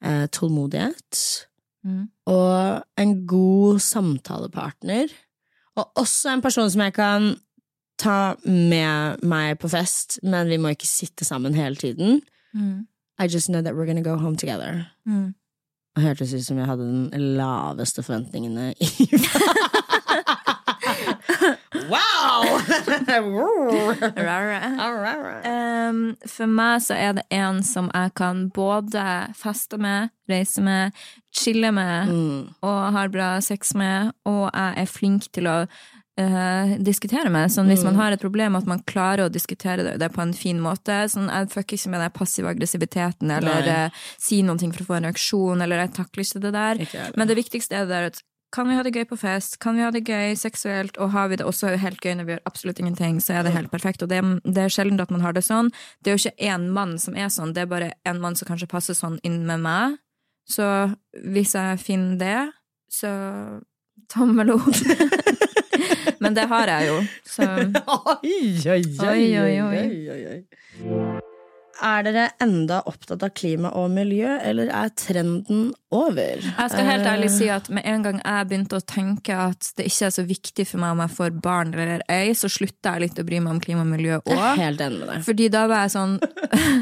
Eh, 0.00 0.24
tålmodighet. 0.32 1.20
Mm. 1.84 2.06
Og 2.32 3.02
en 3.04 3.12
god 3.28 3.82
samtalepartner. 3.84 5.12
Og 5.76 5.92
også 6.00 6.34
en 6.34 6.42
person 6.42 6.70
som 6.70 6.82
jeg 6.82 6.94
kan 6.96 7.34
ta 8.00 8.34
med 8.44 9.20
meg 9.22 9.58
på 9.60 9.68
fest, 9.68 10.18
men 10.22 10.48
vi 10.48 10.56
må 10.56 10.72
ikke 10.74 10.88
sitte 10.88 11.24
sammen 11.24 11.54
hele 11.54 11.76
tiden. 11.76 12.22
I 13.20 13.28
just 13.28 13.48
know 13.48 13.60
that 13.62 13.74
we're 13.74 13.86
gonna 13.86 14.02
go 14.02 14.16
home 14.16 14.36
together. 14.36 14.86
Mm. 15.06 15.34
Det 15.96 16.02
hørtes 16.02 16.32
ut 16.34 16.44
som 16.46 16.58
jeg 16.58 16.66
hadde 16.66 16.86
den 16.86 17.10
laveste 17.36 18.02
forventningene 18.02 18.72
i! 18.80 18.88
Um, 25.90 26.02
for 26.28 26.50
meg 26.50 26.82
så 26.84 26.96
er 26.98 27.14
det 27.18 27.24
en 27.34 27.62
som 27.66 27.90
jeg 27.94 28.12
kan 28.18 28.48
både 28.54 29.04
feste 29.38 29.78
med, 29.80 30.12
reise 30.30 30.62
med, 30.64 30.96
chille 31.34 31.70
med 31.74 32.10
Mm. 32.10 32.50
og 32.66 32.78
har 32.94 33.10
bra 33.12 33.30
sex 33.44 33.74
med, 33.74 34.12
og 34.28 34.44
jeg 34.50 34.82
er 34.82 34.94
flink 34.98 35.30
til 35.34 35.50
å 35.50 35.62
Uh, 36.20 36.74
diskutere 36.84 37.30
med. 37.32 37.48
Sånn, 37.48 37.70
hvis 37.70 37.84
man 37.86 37.96
har 37.96 38.12
et 38.12 38.20
problem, 38.20 38.56
at 38.58 38.66
man 38.68 38.82
klarer 38.84 39.22
å 39.24 39.32
diskutere 39.32 39.86
det, 39.86 39.94
det 40.02 40.10
på 40.12 40.20
en 40.20 40.34
fin 40.36 40.58
måte. 40.60 40.98
Sånn, 41.08 41.30
jeg 41.32 41.48
fucker 41.54 41.78
ikke 41.78 41.92
med 41.94 42.02
den 42.04 42.12
passive 42.12 42.50
aggressiviteten 42.50 43.32
eller 43.38 43.70
eh, 43.70 44.02
si 44.20 44.42
ting 44.42 44.74
for 44.74 44.84
å 44.84 44.88
få 44.90 44.98
en 44.98 45.08
reaksjon, 45.08 45.64
eller 45.64 45.80
jeg 45.84 45.94
takler 45.96 46.26
ikke 46.26 46.42
det 46.44 46.52
der. 46.58 46.82
Ikke. 46.84 47.06
Men 47.16 47.30
det 47.30 47.38
viktigste 47.38 47.78
er 47.78 47.86
det 47.86 47.94
der 47.94 48.10
at 48.10 48.20
kan 48.52 48.68
vi 48.68 48.74
ha 48.74 48.82
det 48.82 48.92
gøy 48.96 49.04
på 49.10 49.18
fest, 49.20 49.58
kan 49.62 49.76
vi 49.78 49.84
ha 49.84 49.90
det 49.94 50.02
gøy 50.08 50.34
seksuelt, 50.38 50.98
og 50.98 51.12
har 51.14 51.30
vi 51.30 51.38
det 51.38 51.46
også 51.46 51.74
helt 51.78 52.00
gøy 52.02 52.16
når 52.18 52.26
vi 52.26 52.34
gjør 52.34 52.46
absolutt 52.50 52.80
ingenting, 52.82 53.20
så 53.22 53.38
er 53.38 53.46
det 53.46 53.54
helt 53.54 53.70
perfekt. 53.70 54.02
Og 54.02 54.10
det, 54.10 54.20
det 54.44 54.64
er 54.64 54.74
sjelden 54.74 55.00
at 55.02 55.12
man 55.14 55.22
har 55.24 55.36
det 55.36 55.44
sånn. 55.46 55.70
Det 56.02 56.10
er 56.10 56.18
jo 56.18 56.22
ikke 56.24 56.50
én 56.50 56.68
mann 56.74 56.96
som 56.98 57.14
er 57.18 57.30
sånn, 57.30 57.54
det 57.54 57.64
er 57.64 57.70
bare 57.70 57.92
en 58.08 58.22
mann 58.22 58.38
som 58.38 58.50
kanskje 58.50 58.70
passer 58.70 58.98
sånn 58.98 59.20
inn 59.26 59.44
med 59.46 59.62
meg. 59.66 59.98
Så 60.50 60.66
hvis 61.30 61.54
jeg 61.54 61.78
finner 61.82 62.18
det, 62.18 62.38
så 62.90 63.14
tommel 64.10 64.56
opp. 64.56 64.66
Men 66.20 66.34
det 66.36 66.50
har 66.50 66.68
jeg 66.74 66.90
jo, 66.90 67.00
så 67.24 67.46
Oi, 68.18 68.44
oi, 68.66 68.82
Oi, 69.06 69.24
oi, 69.40 69.56
oi. 69.64 69.82
oi, 70.10 70.22
oi. 70.34 71.20
Er 71.80 72.04
dere 72.04 72.26
enda 72.42 72.80
opptatt 72.88 73.22
av 73.24 73.32
klima 73.36 73.70
og 73.78 73.88
miljø, 73.94 74.34
eller 74.44 74.68
er 74.74 74.90
trenden 75.00 75.70
over? 75.94 76.42
Jeg 76.44 76.72
skal 76.72 76.88
helt 76.88 77.08
ærlig 77.08 77.30
si 77.32 77.48
at 77.52 77.70
med 77.72 77.86
en 77.88 78.04
gang 78.04 78.20
jeg 78.20 78.48
begynte 78.50 78.80
å 78.80 78.84
tenke 78.84 79.36
at 79.48 79.70
det 79.78 79.88
ikke 79.88 80.10
er 80.10 80.14
så 80.18 80.24
viktig 80.28 80.66
for 80.68 80.82
meg 80.82 80.96
om 80.96 81.02
jeg 81.04 81.14
får 81.16 81.38
barn 81.44 81.72
eller 81.74 82.04
ei, 82.12 82.34
så 82.36 82.50
slutta 82.52 82.96
jeg 82.96 83.06
litt 83.06 83.22
å 83.22 83.26
bry 83.26 83.40
meg 83.40 83.56
om 83.56 83.62
klima 83.64 83.86
og 83.86 83.92
miljø 83.94 84.20
òg. 84.20 84.60
Fordi 85.26 85.48
da 85.52 85.64
var 85.70 85.86
jeg 85.86 85.94
sånn 85.96 86.18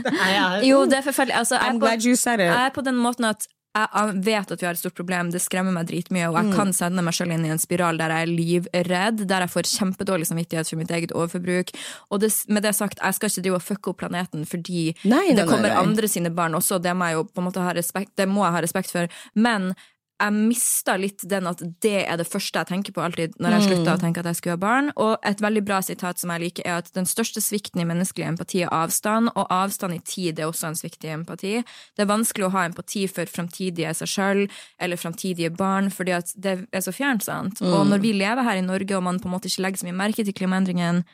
Jo, 0.69 0.83
det 0.91 1.01
er 1.01 1.07
forferdelig. 1.07 1.39
Altså, 1.39 1.59
jeg, 1.59 1.69
er 1.69 1.79
på, 1.79 1.85
glad 1.85 2.09
you 2.09 2.19
said 2.19 2.43
it. 2.43 2.51
jeg 2.51 2.73
er 2.73 2.75
på 2.75 2.85
den 2.87 2.99
måten 2.99 3.29
at 3.29 3.47
jeg 3.77 4.23
vet 4.25 4.51
at 4.51 4.61
vi 4.63 4.67
har 4.67 4.73
et 4.75 4.81
stort 4.81 4.95
problem, 4.99 5.31
det 5.31 5.41
skremmer 5.45 5.73
meg 5.73 5.87
dritmye, 5.87 6.29
og 6.29 6.35
Mm. 6.35 6.49
jeg 6.49 6.57
kan 6.57 6.73
sende 6.73 7.03
meg 7.05 7.15
selv 7.15 7.33
inn 7.33 7.45
i 7.45 7.51
en 7.51 7.59
spiral 7.59 7.97
der 7.99 8.09
jeg 8.11 8.23
er 8.23 8.33
livredd, 8.33 9.27
der 9.29 9.41
jeg 9.41 9.51
får 9.51 9.69
kjempedårlig 9.79 10.27
samvittighet 10.27 10.69
for 10.69 10.77
mitt 10.77 10.91
eget 10.91 11.13
overforbruk. 11.13 11.71
Og 12.11 12.21
det, 12.21 12.33
med 12.49 12.63
det 12.63 12.75
sagt, 12.75 12.99
jeg 13.03 13.15
skal 13.15 13.29
ikke 13.29 13.43
drive 13.43 13.55
og 13.55 13.63
fucke 13.63 13.89
opp 13.91 13.99
planeten 13.99 14.45
fordi 14.47 14.95
Nei, 15.05 15.29
nei, 15.29 15.35
det 15.35 15.47
kommer 15.47 15.69
nei. 15.69 15.77
andre 15.79 16.09
sine 16.09 16.31
barn 16.35 16.55
også, 16.55 16.81
det 16.83 16.97
må 16.97 17.07
jeg 17.07 17.15
jo 17.21 17.25
på 17.25 17.39
en 17.39 17.45
måte 17.51 17.61
ha 17.63 17.73
respekt, 17.73 18.17
det 18.17 18.29
må 18.29 18.45
jeg 18.45 18.53
ha 18.53 18.61
respekt 18.61 18.91
for. 18.91 19.07
Men 19.35 19.75
jeg 20.19 20.35
mista 20.35 20.97
litt 20.99 21.23
den 21.31 21.47
at 21.47 21.61
det 21.85 22.01
er 22.03 22.19
det 22.19 22.27
første 22.27 22.59
jeg 22.59 22.69
tenker 22.73 22.95
på 22.95 23.03
alltid 23.05 23.37
når 23.39 23.55
jeg 23.55 23.67
slutta 23.69 23.95
å 23.95 24.01
tenke 24.03 24.23
at 24.23 24.29
jeg 24.31 24.39
skulle 24.41 24.57
ha 24.57 24.63
barn. 24.63 24.91
Og 24.99 25.29
et 25.29 25.43
veldig 25.45 25.63
bra 25.69 25.79
sitat 25.85 26.19
som 26.19 26.33
jeg 26.35 26.43
liker, 26.43 26.67
er 26.67 26.83
at 26.83 26.91
den 26.97 27.07
største 27.07 27.43
svikten 27.45 27.83
i 27.83 27.87
menneskelig 27.89 28.27
empati 28.33 28.65
er 28.67 28.75
avstand, 28.75 29.31
og 29.35 29.55
avstand 29.55 29.95
i 29.95 30.01
tid 30.03 30.43
er 30.43 30.51
også 30.51 30.73
en 30.73 30.79
svikt 30.81 31.07
i 31.07 31.13
empati. 31.15 31.55
Det 31.95 32.05
er 32.05 32.11
vanskelig 32.11 32.49
å 32.49 32.53
ha 32.57 32.67
empati 32.67 33.05
for 33.11 33.31
framtidige 33.31 33.95
seg 34.01 34.11
sjøl 34.11 34.43
eller 34.83 35.01
framtidige 35.01 35.53
barn, 35.55 35.93
fordi 35.95 36.17
at 36.19 36.35
det 36.35 36.59
er 36.75 36.85
så 36.85 36.95
fjernt, 36.95 37.27
sant. 37.29 37.63
Og 37.63 37.87
når 37.87 38.03
vi 38.03 38.17
lever 38.19 38.47
her 38.47 38.59
i 38.59 38.67
Norge, 38.67 38.99
og 38.99 39.07
man 39.07 39.23
på 39.23 39.31
en 39.31 39.37
måte 39.37 39.51
ikke 39.51 39.69
legger 39.69 39.85
så 39.85 39.89
mye 39.89 40.01
merke 40.03 40.27
til 40.27 40.37
klimaendringene, 40.37 41.07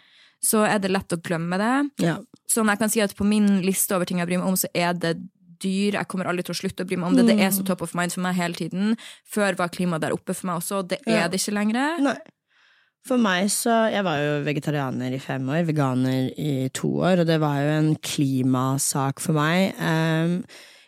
så 0.45 0.65
er 0.69 0.81
det 0.81 0.93
lett 0.93 1.13
å 1.13 1.21
glemme 1.25 1.57
det. 1.61 1.75
Ja. 2.05 2.19
Sånn 2.51 2.69
jeg 2.69 2.81
kan 2.81 2.93
si 2.93 3.01
at 3.05 3.15
på 3.17 3.25
min 3.25 3.63
liste 3.65 3.97
over 3.97 4.09
ting 4.09 4.21
jeg 4.21 4.29
bryr 4.29 4.43
meg 4.43 4.51
om, 4.51 4.59
så 4.61 4.69
er 4.77 4.93
det 4.97 5.17
dyr. 5.65 5.99
Jeg 5.99 6.11
kommer 6.11 6.31
aldri 6.31 6.47
til 6.47 6.55
å 6.55 6.61
slutte 6.61 6.85
å 6.85 6.89
bry 6.89 7.01
meg 7.01 7.11
om 7.11 7.19
det. 7.19 7.27
Det 7.33 7.41
er 7.41 7.53
så 7.55 7.65
top 7.67 7.83
of 7.87 7.97
mind 7.97 8.15
for 8.15 8.25
meg 8.27 8.39
hele 8.39 8.59
tiden. 8.59 8.95
Før 9.25 9.59
var 9.59 9.73
klimaet 9.75 10.05
der 10.05 10.17
oppe 10.17 10.37
for 10.37 10.51
meg 10.51 10.63
også. 10.63 10.83
og 10.83 10.93
Det 10.93 11.01
er 11.09 11.27
det 11.33 11.41
ikke 11.43 11.59
lenger. 11.59 12.01
Nei. 12.05 12.19
For 13.05 13.21
meg 13.21 13.51
så 13.53 13.73
Jeg 13.93 14.05
var 14.07 14.21
jo 14.23 14.37
vegetarianer 14.47 15.13
i 15.13 15.21
fem 15.21 15.49
år, 15.53 15.67
veganer 15.69 16.31
i 16.41 16.71
to 16.73 16.89
år, 17.05 17.21
og 17.21 17.27
det 17.29 17.37
var 17.43 17.59
jo 17.61 17.75
en 17.75 17.91
klimasak 18.01 19.21
for 19.21 19.37
meg. 19.37 19.75
Um, 19.77 20.39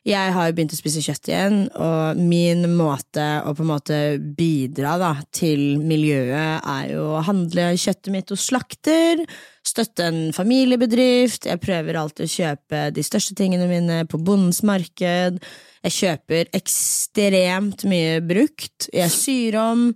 jeg 0.06 0.32
har 0.36 0.52
begynt 0.54 0.70
å 0.70 0.78
spise 0.78 1.02
kjøtt 1.02 1.28
igjen, 1.28 1.64
og 1.82 2.18
min 2.20 2.62
måte 2.78 3.24
å 3.42 3.52
på 3.58 3.64
en 3.64 3.72
måte 3.72 3.98
bidra 4.38 4.94
da, 5.02 5.12
til 5.34 5.80
miljøet 5.82 6.62
er 6.62 6.92
jo 6.92 7.08
å 7.16 7.24
handle 7.26 7.72
kjøttet 7.74 8.12
mitt 8.14 8.30
hos 8.30 8.46
slakter, 8.48 9.24
støtte 9.66 10.06
en 10.06 10.18
familiebedrift, 10.36 11.48
jeg 11.50 11.62
prøver 11.62 11.98
alltid 11.98 12.26
å 12.26 12.32
kjøpe 12.32 12.82
de 12.94 13.04
største 13.06 13.36
tingene 13.38 13.68
mine 13.70 14.00
på 14.10 14.20
bondens 14.22 14.62
marked, 14.66 15.40
jeg 15.86 15.96
kjøper 15.96 16.50
ekstremt 16.56 17.86
mye 17.88 18.20
brukt, 18.26 18.88
jeg 18.94 19.12
syr 19.14 19.60
om, 19.62 19.88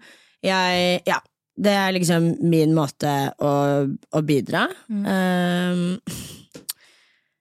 jeg 0.44 1.02
Ja. 1.08 1.20
Det 1.60 1.72
er 1.76 1.90
liksom 1.92 2.38
min 2.48 2.70
måte 2.72 3.10
å, 3.44 3.50
å 3.84 4.20
bidra. 4.24 4.62
Um, 4.88 5.98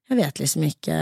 jeg 0.09 0.17
vet 0.17 0.41
liksom 0.41 0.65
ikke 0.67 0.97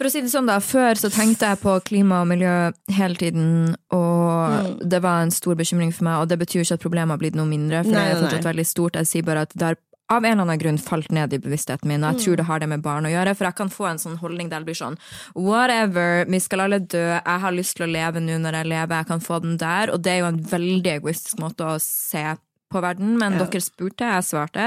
For 0.00 0.08
å 0.08 0.12
si 0.14 0.22
det 0.24 0.30
sånn, 0.32 0.46
da. 0.48 0.54
Før 0.64 0.96
så 0.96 1.10
tenkte 1.12 1.50
jeg 1.50 1.60
på 1.60 1.74
klima 1.84 2.22
og 2.24 2.30
miljø 2.30 2.54
hele 2.96 3.18
tiden, 3.20 3.74
og 3.92 4.80
det 4.80 5.02
var 5.04 5.26
en 5.26 5.34
stor 5.34 5.58
bekymring 5.60 5.92
for 5.92 6.06
meg. 6.08 6.22
Og 6.22 6.30
det 6.30 6.38
betyr 6.40 6.62
ikke 6.64 6.78
at 6.78 6.84
problemet 6.86 7.12
har 7.12 7.20
blitt 7.20 7.36
noe 7.36 7.44
mindre, 7.50 7.82
for 7.84 7.92
Nei, 7.92 8.06
det 8.08 8.14
er 8.14 8.22
fortsatt 8.22 8.40
nei. 8.40 8.48
veldig 8.48 8.64
stort. 8.70 8.96
Jeg 8.96 9.10
sier 9.10 9.26
bare 9.28 9.44
at 9.44 9.52
det 9.52 9.66
har 9.66 9.76
av 10.10 10.24
en 10.24 10.32
eller 10.32 10.42
annen 10.42 10.58
grunn 10.58 10.78
falt 10.82 11.12
ned 11.14 11.36
i 11.36 11.38
bevisstheten 11.38 11.86
min, 11.86 12.02
og 12.02 12.16
jeg 12.16 12.24
tror 12.24 12.40
det 12.40 12.46
har 12.48 12.62
det 12.64 12.68
med 12.72 12.82
barn 12.82 13.04
å 13.06 13.12
gjøre. 13.12 13.34
For 13.38 13.46
jeg 13.46 13.58
kan 13.60 13.68
få 13.70 13.90
en 13.92 14.00
sånn 14.02 14.16
holdning 14.18 14.48
der 14.50 14.64
det 14.64 14.70
blir 14.72 14.78
sånn 14.80 14.96
whatever, 15.36 16.24
vi 16.26 16.40
skal 16.42 16.64
alle 16.64 16.80
dø, 16.80 17.04
jeg 17.20 17.42
har 17.44 17.54
lyst 17.54 17.76
til 17.78 17.86
å 17.86 17.90
leve 17.92 18.24
nå 18.24 18.40
når 18.42 18.58
jeg 18.58 18.70
lever, 18.72 18.96
jeg 18.96 19.08
kan 19.12 19.22
få 19.22 19.38
den 19.44 19.60
der. 19.60 19.92
Og 19.94 20.00
det 20.02 20.16
er 20.16 20.24
jo 20.24 20.30
en 20.32 20.40
veldig 20.50 20.94
egoistisk 20.96 21.38
måte 21.44 21.68
å 21.68 21.76
se 21.84 22.24
på 22.70 22.82
verden, 22.82 23.14
men 23.20 23.36
Ja. 23.36 23.44
dere 23.44 23.60
spurte, 23.62 24.08
jeg 24.16 24.26
svarte. 24.26 24.66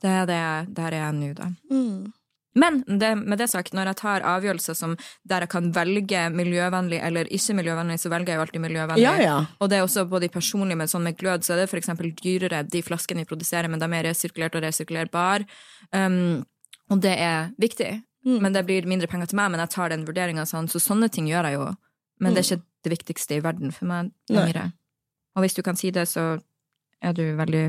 Det 0.00 0.10
er 0.10 0.26
det, 0.26 0.74
der 0.74 0.90
er 0.92 0.98
jeg 0.98 1.14
nå, 1.20 1.30
da. 1.38 1.52
mm. 1.70 2.12
Men 2.54 2.82
det, 2.86 3.14
med 3.16 3.40
det 3.40 3.48
sagt, 3.48 3.72
når 3.72 3.92
jeg 3.92 3.98
tar 4.02 4.24
avgjørelser 4.28 4.76
som 4.76 4.94
der 5.28 5.46
jeg 5.46 5.52
kan 5.54 5.70
velge 5.72 6.26
miljøvennlig 6.34 7.00
eller 7.00 7.30
ikke 7.32 7.56
miljøvennlig, 7.56 7.98
så 8.02 8.12
velger 8.12 8.34
jeg 8.34 8.40
jo 8.40 8.44
alltid 8.44 8.64
miljøvennlig. 8.66 9.04
Ja, 9.06 9.14
ja. 9.22 9.36
Og 9.58 9.70
det 9.72 9.78
er 9.78 9.86
også 9.86 10.04
både 10.10 10.28
personlig, 10.32 10.76
men 10.76 10.90
sånn 10.90 11.06
med 11.06 11.16
glød, 11.20 11.46
så 11.46 11.54
er 11.54 11.62
det 11.62 11.80
eksempel 11.80 12.12
dyrere 12.18 12.62
de 12.68 12.82
flaskene 12.84 13.24
vi 13.24 13.30
produserer, 13.30 13.72
men 13.72 13.80
de 13.80 13.88
er 13.88 14.10
resirkulert 14.10 14.58
og 14.58 14.66
resirkulerbar. 14.66 15.46
Um, 15.96 16.42
og 16.92 17.00
det 17.04 17.14
er 17.16 17.54
viktig. 17.62 17.94
Mm. 18.26 18.38
Men 18.44 18.54
det 18.54 18.66
blir 18.68 18.86
mindre 18.86 19.08
penger 19.10 19.32
til 19.32 19.40
meg, 19.40 19.50
men 19.54 19.62
jeg 19.64 19.72
tar 19.72 19.90
den 19.94 20.04
vurderinga 20.06 20.44
sånn, 20.46 20.68
så 20.70 20.80
sånne 20.82 21.08
ting 21.12 21.30
gjør 21.30 21.48
jeg 21.48 21.58
jo. 21.58 21.70
Men 22.22 22.36
det 22.36 22.44
er 22.44 22.50
ikke 22.52 22.66
det 22.84 22.92
viktigste 22.92 23.38
i 23.38 23.42
verden 23.42 23.72
for 23.74 23.88
meg 23.90 24.12
lenger. 24.30 24.70
Og 25.34 25.46
hvis 25.46 25.56
du 25.56 25.62
kan 25.64 25.78
si 25.78 25.90
det, 25.94 26.04
så 26.10 26.36
er 27.02 27.16
du 27.16 27.24
veldig 27.38 27.64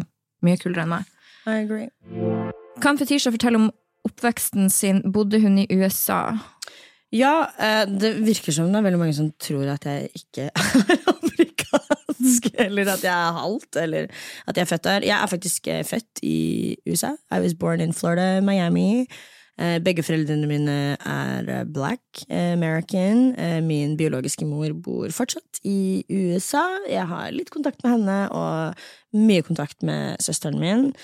mye 0.46 0.60
kulere 0.62 0.84
enn 0.84 0.92
meg. 0.92 1.08
I 1.48 1.64
agree. 1.64 1.90
Kan 2.84 3.00
Fetisha 3.00 3.32
fortelle 3.34 3.60
om 3.60 3.72
oppveksten 4.08 4.70
sin? 4.74 5.02
Bodde 5.14 5.40
hun 5.44 5.58
i 5.62 5.68
USA? 5.72 6.34
Ja, 7.14 7.46
eh, 7.62 7.84
det 7.86 8.16
virker 8.26 8.56
som 8.56 8.72
det 8.72 8.80
er 8.80 8.88
veldig 8.88 9.02
mange 9.02 9.14
som 9.18 9.30
tror 9.42 9.70
at 9.76 9.86
jeg 9.86 10.10
ikke 10.18 10.48
er 10.50 11.04
amerikansk, 11.12 12.50
eller 12.66 12.90
at 12.96 13.06
jeg 13.06 13.14
er 13.14 13.38
halvt, 13.38 13.78
eller 13.84 14.10
at 14.48 14.58
jeg 14.58 14.66
er 14.66 14.72
født 14.72 14.88
der. 14.88 15.06
Jeg 15.12 15.18
er 15.20 15.30
faktisk 15.30 15.70
eh, 15.70 15.84
født 15.86 16.24
i 16.26 16.40
USA. 16.90 17.14
I 17.30 17.44
was 17.44 17.54
born 17.54 17.86
in 17.86 17.94
Florida, 17.94 18.42
Miami. 18.42 19.06
Eh, 19.62 19.78
Begge 19.86 20.02
foreldrene 20.02 20.50
mine 20.50 20.78
er 20.98 21.70
black 21.70 22.26
American. 22.34 23.36
Min 23.68 23.94
biologiske 23.98 24.50
mor 24.50 24.74
bor 24.74 25.14
fortsatt 25.14 25.62
i 25.64 26.02
USA. 26.10 26.66
Jeg 26.90 27.06
har 27.14 27.30
litt 27.30 27.54
kontakt 27.54 27.86
med 27.86 28.00
henne, 28.00 28.22
og 28.34 28.74
mye 29.14 29.46
kontakt 29.46 29.86
med 29.86 30.18
søsteren 30.18 30.58
min. 30.58 30.96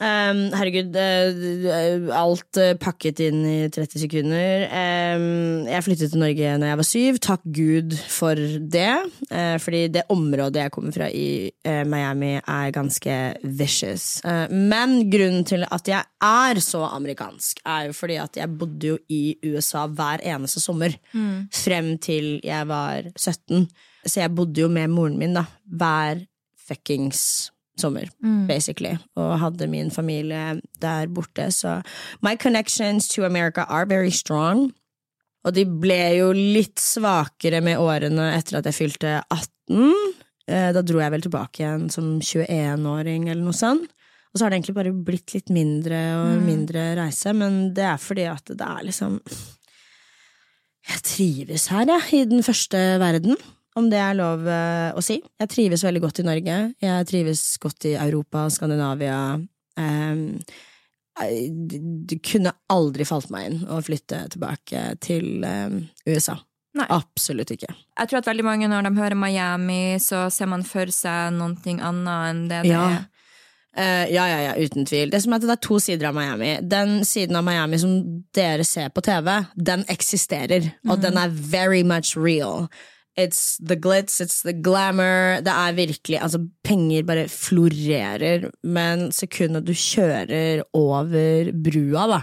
Um, 0.00 0.46
herregud, 0.56 0.96
uh, 0.96 2.08
alt 2.16 2.58
uh, 2.58 2.72
pakket 2.80 3.20
inn 3.26 3.42
i 3.44 3.56
30 3.70 4.00
sekunder. 4.06 4.64
Um, 4.72 5.68
jeg 5.68 5.84
flyttet 5.84 6.14
til 6.14 6.22
Norge 6.22 6.54
da 6.62 6.70
jeg 6.70 6.80
var 6.80 6.88
syv. 6.88 7.18
Takk 7.22 7.44
Gud 7.44 7.94
for 8.10 8.40
det. 8.72 8.88
Uh, 9.28 9.58
fordi 9.62 9.84
det 9.92 10.06
området 10.12 10.64
jeg 10.64 10.74
kommer 10.74 10.96
fra 10.96 11.10
i 11.12 11.52
Miami, 11.86 12.34
er 12.40 12.72
ganske 12.74 13.18
vicious. 13.44 14.06
Men 14.50 14.96
grunnen 15.12 15.46
til 15.46 15.66
at 15.68 15.88
jeg 15.88 16.02
er 16.24 16.60
så 16.64 16.82
amerikansk, 16.88 17.62
er 17.66 17.88
jo 17.90 17.96
fordi 17.96 18.18
at 18.22 18.36
jeg 18.40 18.58
bodde 18.58 18.92
jo 18.92 18.98
i 19.12 19.36
USA 19.52 19.86
hver 19.86 20.24
eneste 20.24 20.60
sommer. 20.62 20.96
Frem 21.62 21.94
til 22.02 22.34
jeg 22.44 22.68
var 22.68 23.06
17. 23.16 23.68
Så 24.06 24.20
jeg 24.24 24.34
bodde 24.34 24.64
jo 24.64 24.70
med 24.72 24.90
moren 24.90 25.18
min 25.20 25.36
da 25.36 25.46
hver 25.70 26.24
fuckings 26.66 27.22
sommer, 27.22 27.61
basically, 28.46 28.96
og 29.16 29.38
hadde 29.40 29.66
min 29.68 29.90
familie 29.90 30.60
der 30.80 31.06
borte, 31.08 31.50
så 31.50 31.82
my 32.22 32.36
connections 32.36 33.08
to 33.08 33.24
America 33.24 33.64
are 33.68 33.86
very 33.86 34.10
strong. 34.10 34.72
Og 35.44 35.54
de 35.54 35.64
ble 35.66 36.18
jo 36.20 36.32
litt 36.32 36.78
svakere 36.78 37.60
med 37.60 37.78
årene 37.78 38.28
etter 38.36 38.58
at 38.60 38.64
jeg 38.64 38.74
fylte 38.74 39.22
18. 39.30 39.94
Eh, 40.46 40.72
Da 40.72 40.82
dro 40.82 41.00
jeg 41.00 41.10
vel 41.10 41.22
tilbake 41.22 41.62
igjen 41.64 41.88
som 41.90 42.20
21-åring 42.20 43.28
eller 43.28 43.42
noe 43.42 43.52
sånt. 43.52 43.88
Og 44.32 44.38
så 44.38 44.44
har 44.44 44.50
det 44.50 44.60
egentlig 44.60 44.76
bare 44.78 44.92
blitt 44.92 45.34
litt 45.34 45.50
mindre 45.52 45.98
og 46.16 46.42
mindre 46.46 46.94
reise, 46.96 47.34
men 47.34 47.74
det 47.74 47.84
er 47.84 47.98
fordi 48.00 48.24
at 48.30 48.44
det 48.48 48.64
er 48.64 48.86
liksom 48.86 49.18
Jeg 50.88 51.02
trives 51.06 51.66
her, 51.70 51.84
jeg, 51.86 52.06
i 52.12 52.24
den 52.30 52.42
første 52.42 52.78
verden 52.98 53.36
om 53.78 53.88
det 53.92 54.00
er 54.02 54.18
lov 54.18 54.46
eh, 54.48 54.90
å 54.96 55.02
si. 55.04 55.20
Jeg 55.40 55.52
trives 55.52 55.84
veldig 55.86 56.02
godt 56.04 56.20
i 56.22 56.26
Norge. 56.28 56.58
Jeg 56.82 57.08
trives 57.08 57.44
godt 57.62 57.88
i 57.88 57.94
Europa, 57.96 58.46
Skandinavia. 58.52 59.18
Um, 59.80 60.24
det, 61.22 61.78
det 62.08 62.18
kunne 62.24 62.52
aldri 62.72 63.04
falt 63.08 63.30
meg 63.32 63.50
inn 63.50 63.60
å 63.72 63.80
flytte 63.84 64.24
tilbake 64.32 64.86
til 65.04 65.44
USA. 66.08 66.38
Nei. 66.78 66.86
Absolutt 66.88 67.52
ikke. 67.52 67.68
Jeg 67.98 68.08
tror 68.08 68.22
at 68.22 68.28
veldig 68.30 68.44
mange 68.46 68.68
når 68.70 68.86
de 68.86 68.92
hører 68.96 69.18
Miami, 69.18 69.98
så 70.00 70.24
ser 70.32 70.48
man 70.48 70.64
for 70.64 70.88
seg 70.92 71.34
noe 71.36 71.52
annet 71.52 72.12
enn 72.30 72.46
det 72.48 72.62
det 72.64 72.70
Ja. 72.72 72.84
er. 72.88 73.08
Uh, 73.72 74.04
ja, 74.12 74.24
ja, 74.28 74.38
ja, 74.50 74.54
uten 74.60 74.84
tvil. 74.84 75.08
Det 75.08 75.16
er 75.16 75.22
som 75.24 75.32
at 75.32 75.44
det 75.44 75.52
er 75.54 75.60
to 75.64 75.78
sider 75.80 76.10
av 76.10 76.16
Miami. 76.16 76.58
Den 76.60 77.04
siden 77.08 77.36
av 77.36 77.44
Miami 77.46 77.78
som 77.80 77.94
dere 78.36 78.64
ser 78.68 78.90
på 78.92 79.00
TV, 79.04 79.30
den 79.56 79.84
eksisterer, 79.88 80.74
og 80.88 81.00
den 81.00 81.16
er 81.16 81.32
very 81.32 81.82
much 81.82 82.12
real. 82.16 82.68
It's 83.18 83.58
the 83.60 83.76
glitz, 83.76 84.20
it's 84.24 84.40
the 84.42 84.54
glamour. 84.54 85.42
Det 85.44 85.52
er 85.52 85.74
virkelig 85.76 86.20
Altså, 86.22 86.40
penger 86.64 87.02
bare 87.04 87.28
florerer, 87.28 88.50
men 88.64 89.10
sekundet 89.12 89.66
du 89.68 89.74
kjører 89.76 90.62
over 90.72 91.52
brua, 91.52 92.06
da, 92.08 92.22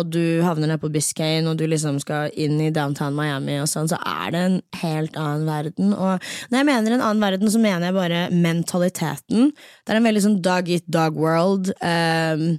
og 0.00 0.08
du 0.08 0.40
havner 0.40 0.70
nede 0.70 0.80
på 0.80 0.88
Biscayne, 0.92 1.50
og 1.50 1.58
du 1.60 1.66
liksom 1.68 1.98
skal 2.00 2.32
inn 2.40 2.56
i 2.64 2.70
downtown 2.72 3.16
Miami 3.16 3.58
og 3.60 3.68
sånn, 3.68 3.90
så 3.90 3.98
er 4.08 4.32
det 4.32 4.40
en 4.40 4.58
helt 4.80 5.18
annen 5.20 5.44
verden. 5.48 5.92
Og 5.92 6.30
når 6.48 6.58
jeg 6.58 6.68
mener 6.68 6.94
en 6.94 7.04
annen 7.04 7.24
verden, 7.24 7.52
så 7.52 7.60
mener 7.60 7.90
jeg 7.90 7.98
bare 7.98 8.22
mentaliteten. 8.32 9.50
Det 9.52 9.92
er 9.92 10.00
en 10.00 10.08
veldig 10.08 10.24
sånn 10.24 10.38
dog 10.44 10.70
eat 10.72 10.88
dog 10.88 11.20
world. 11.20 11.74
Um, 11.84 12.56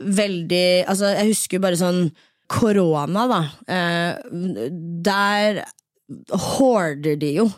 veldig 0.00 0.64
Altså, 0.88 1.12
jeg 1.12 1.34
husker 1.34 1.60
bare 1.62 1.80
sånn 1.80 2.08
korona, 2.48 3.26
da. 3.28 3.42
Uh, 3.68 4.72
der 5.04 5.66
hoarder 6.30 7.16
de 7.20 7.34
jo 7.40 7.48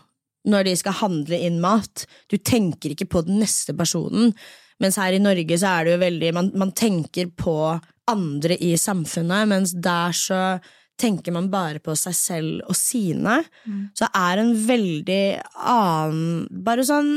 når 0.47 0.69
de 0.69 0.77
skal 0.79 0.95
handle 1.01 1.39
inn 1.43 1.59
mat. 1.63 2.05
Du 2.31 2.37
tenker 2.39 2.95
ikke 2.95 3.09
på 3.11 3.25
den 3.27 3.41
neste 3.43 3.75
personen. 3.75 4.31
Mens 4.83 4.99
her 5.01 5.17
i 5.17 5.23
Norge 5.23 5.59
så 5.59 5.73
er 5.73 5.87
det 5.87 5.95
jo 5.95 6.01
veldig 6.05 6.33
Man, 6.37 6.51
man 6.61 6.73
tenker 6.77 7.31
på 7.33 7.57
andre 8.07 8.59
i 8.63 8.77
samfunnet, 8.79 9.49
mens 9.51 9.73
der 9.83 10.15
så 10.15 10.41
tenker 11.01 11.35
man 11.35 11.51
bare 11.53 11.81
på 11.85 11.93
seg 11.99 12.15
selv 12.17 12.71
og 12.71 12.77
sine. 12.79 13.41
Mm. 13.67 13.81
Så 13.97 14.07
det 14.07 14.23
er 14.23 14.41
en 14.41 14.53
veldig 14.69 15.25
annen 15.75 16.47
Bare 16.67 16.87
sånn 16.89 17.11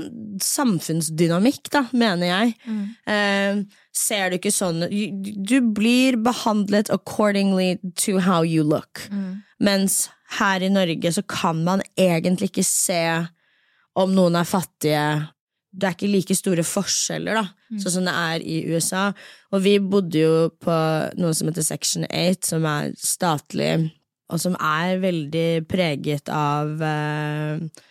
samfunnsdynamikk, 0.43 1.69
da, 1.71 1.85
mener 1.93 2.31
jeg. 2.31 2.55
Mm. 2.65 2.81
Eh, 3.13 3.61
ser 3.99 4.29
du 4.31 4.37
ikke 4.37 4.53
sånn 4.53 4.85
Du 4.87 5.57
blir 5.75 6.17
behandlet 6.23 6.91
accordingly 6.93 7.77
to 7.99 8.19
how 8.23 8.41
you 8.45 8.63
look. 8.63 9.03
Mm. 9.11 9.41
Mens 9.59 10.07
her 10.39 10.63
i 10.63 10.71
Norge 10.71 11.11
så 11.13 11.23
kan 11.27 11.63
man 11.65 11.83
egentlig 11.97 12.51
ikke 12.51 12.67
se 12.67 13.03
om 13.99 14.13
noen 14.15 14.37
er 14.39 14.47
fattige. 14.47 15.05
Det 15.69 15.85
er 15.85 15.95
ikke 15.97 16.09
like 16.09 16.37
store 16.37 16.65
forskjeller, 16.65 17.41
da, 17.41 17.45
mm. 17.69 17.79
sånn 17.83 17.95
som 17.97 18.07
det 18.07 18.15
er 18.15 18.45
i 18.45 18.59
USA. 18.71 19.05
Og 19.53 19.63
vi 19.65 19.75
bodde 19.81 20.23
jo 20.23 20.33
på 20.61 20.77
noe 21.19 21.35
som 21.37 21.49
heter 21.49 21.65
Section 21.65 22.07
8, 22.07 22.53
som 22.53 22.65
er 22.69 22.93
statlig, 22.97 23.73
og 24.29 24.41
som 24.41 24.55
er 24.61 25.01
veldig 25.01 25.49
preget 25.69 26.29
av 26.33 26.81
eh, 26.85 27.85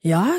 ja, 0.00 0.38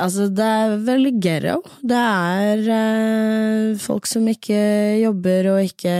altså 0.00 0.30
det 0.32 0.44
er 0.44 0.78
veldig 0.86 1.10
ghetto. 1.20 1.58
Det 1.84 1.98
er 2.00 2.62
eh, 2.72 3.74
folk 3.76 4.08
som 4.08 4.24
ikke 4.30 4.56
jobber 5.02 5.50
og 5.50 5.66
ikke 5.66 5.96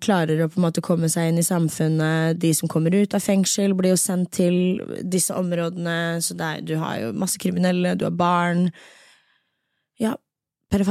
klarer 0.00 0.40
å 0.40 0.48
på 0.48 0.56
en 0.62 0.64
måte 0.64 0.84
komme 0.84 1.10
seg 1.12 1.28
inn 1.28 1.42
i 1.42 1.44
samfunnet. 1.44 2.40
De 2.40 2.54
som 2.56 2.70
kommer 2.72 2.96
ut 2.96 3.12
av 3.12 3.20
fengsel, 3.20 3.76
blir 3.76 3.92
jo 3.92 4.00
sendt 4.00 4.32
til 4.38 4.80
disse 5.04 5.36
områdene. 5.36 6.16
Så 6.24 6.38
er, 6.40 6.64
du 6.64 6.78
har 6.80 7.02
jo 7.02 7.12
masse 7.20 7.36
kriminelle, 7.42 7.92
du 7.92 8.06
har 8.08 8.16
barn. 8.16 8.70
Ja, 10.00 10.16
det, 10.72 10.80
er, 10.80 10.88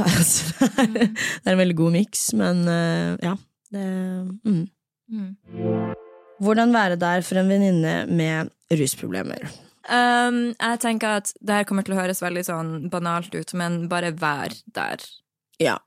det 0.94 1.10
er 1.10 1.56
en 1.56 1.62
veldig 1.64 1.80
god 1.82 1.98
miks, 1.98 2.28
men 2.38 2.62
eh, 2.70 3.12
ja. 3.26 3.34
Det, 3.74 3.86
mm. 4.46 4.64
Mm. 5.10 5.30
Hvordan 6.38 6.78
være 6.78 7.02
der 7.02 7.26
for 7.26 7.42
en 7.42 7.50
venninne 7.50 8.04
med 8.06 8.54
rusproblemer? 8.70 9.50
Um, 9.86 10.40
jeg 10.54 10.80
tenker 10.82 11.20
at 11.20 11.30
det 11.38 11.60
her 11.60 11.68
kommer 11.68 11.86
til 11.86 11.94
å 11.94 12.00
høres 12.00 12.22
veldig 12.24 12.42
sånn 12.46 12.72
banalt 12.92 13.34
ut, 13.36 13.54
men 13.58 13.84
bare 13.90 14.14
vær 14.18 14.54
der. 14.74 15.04
Ja. 15.62 15.78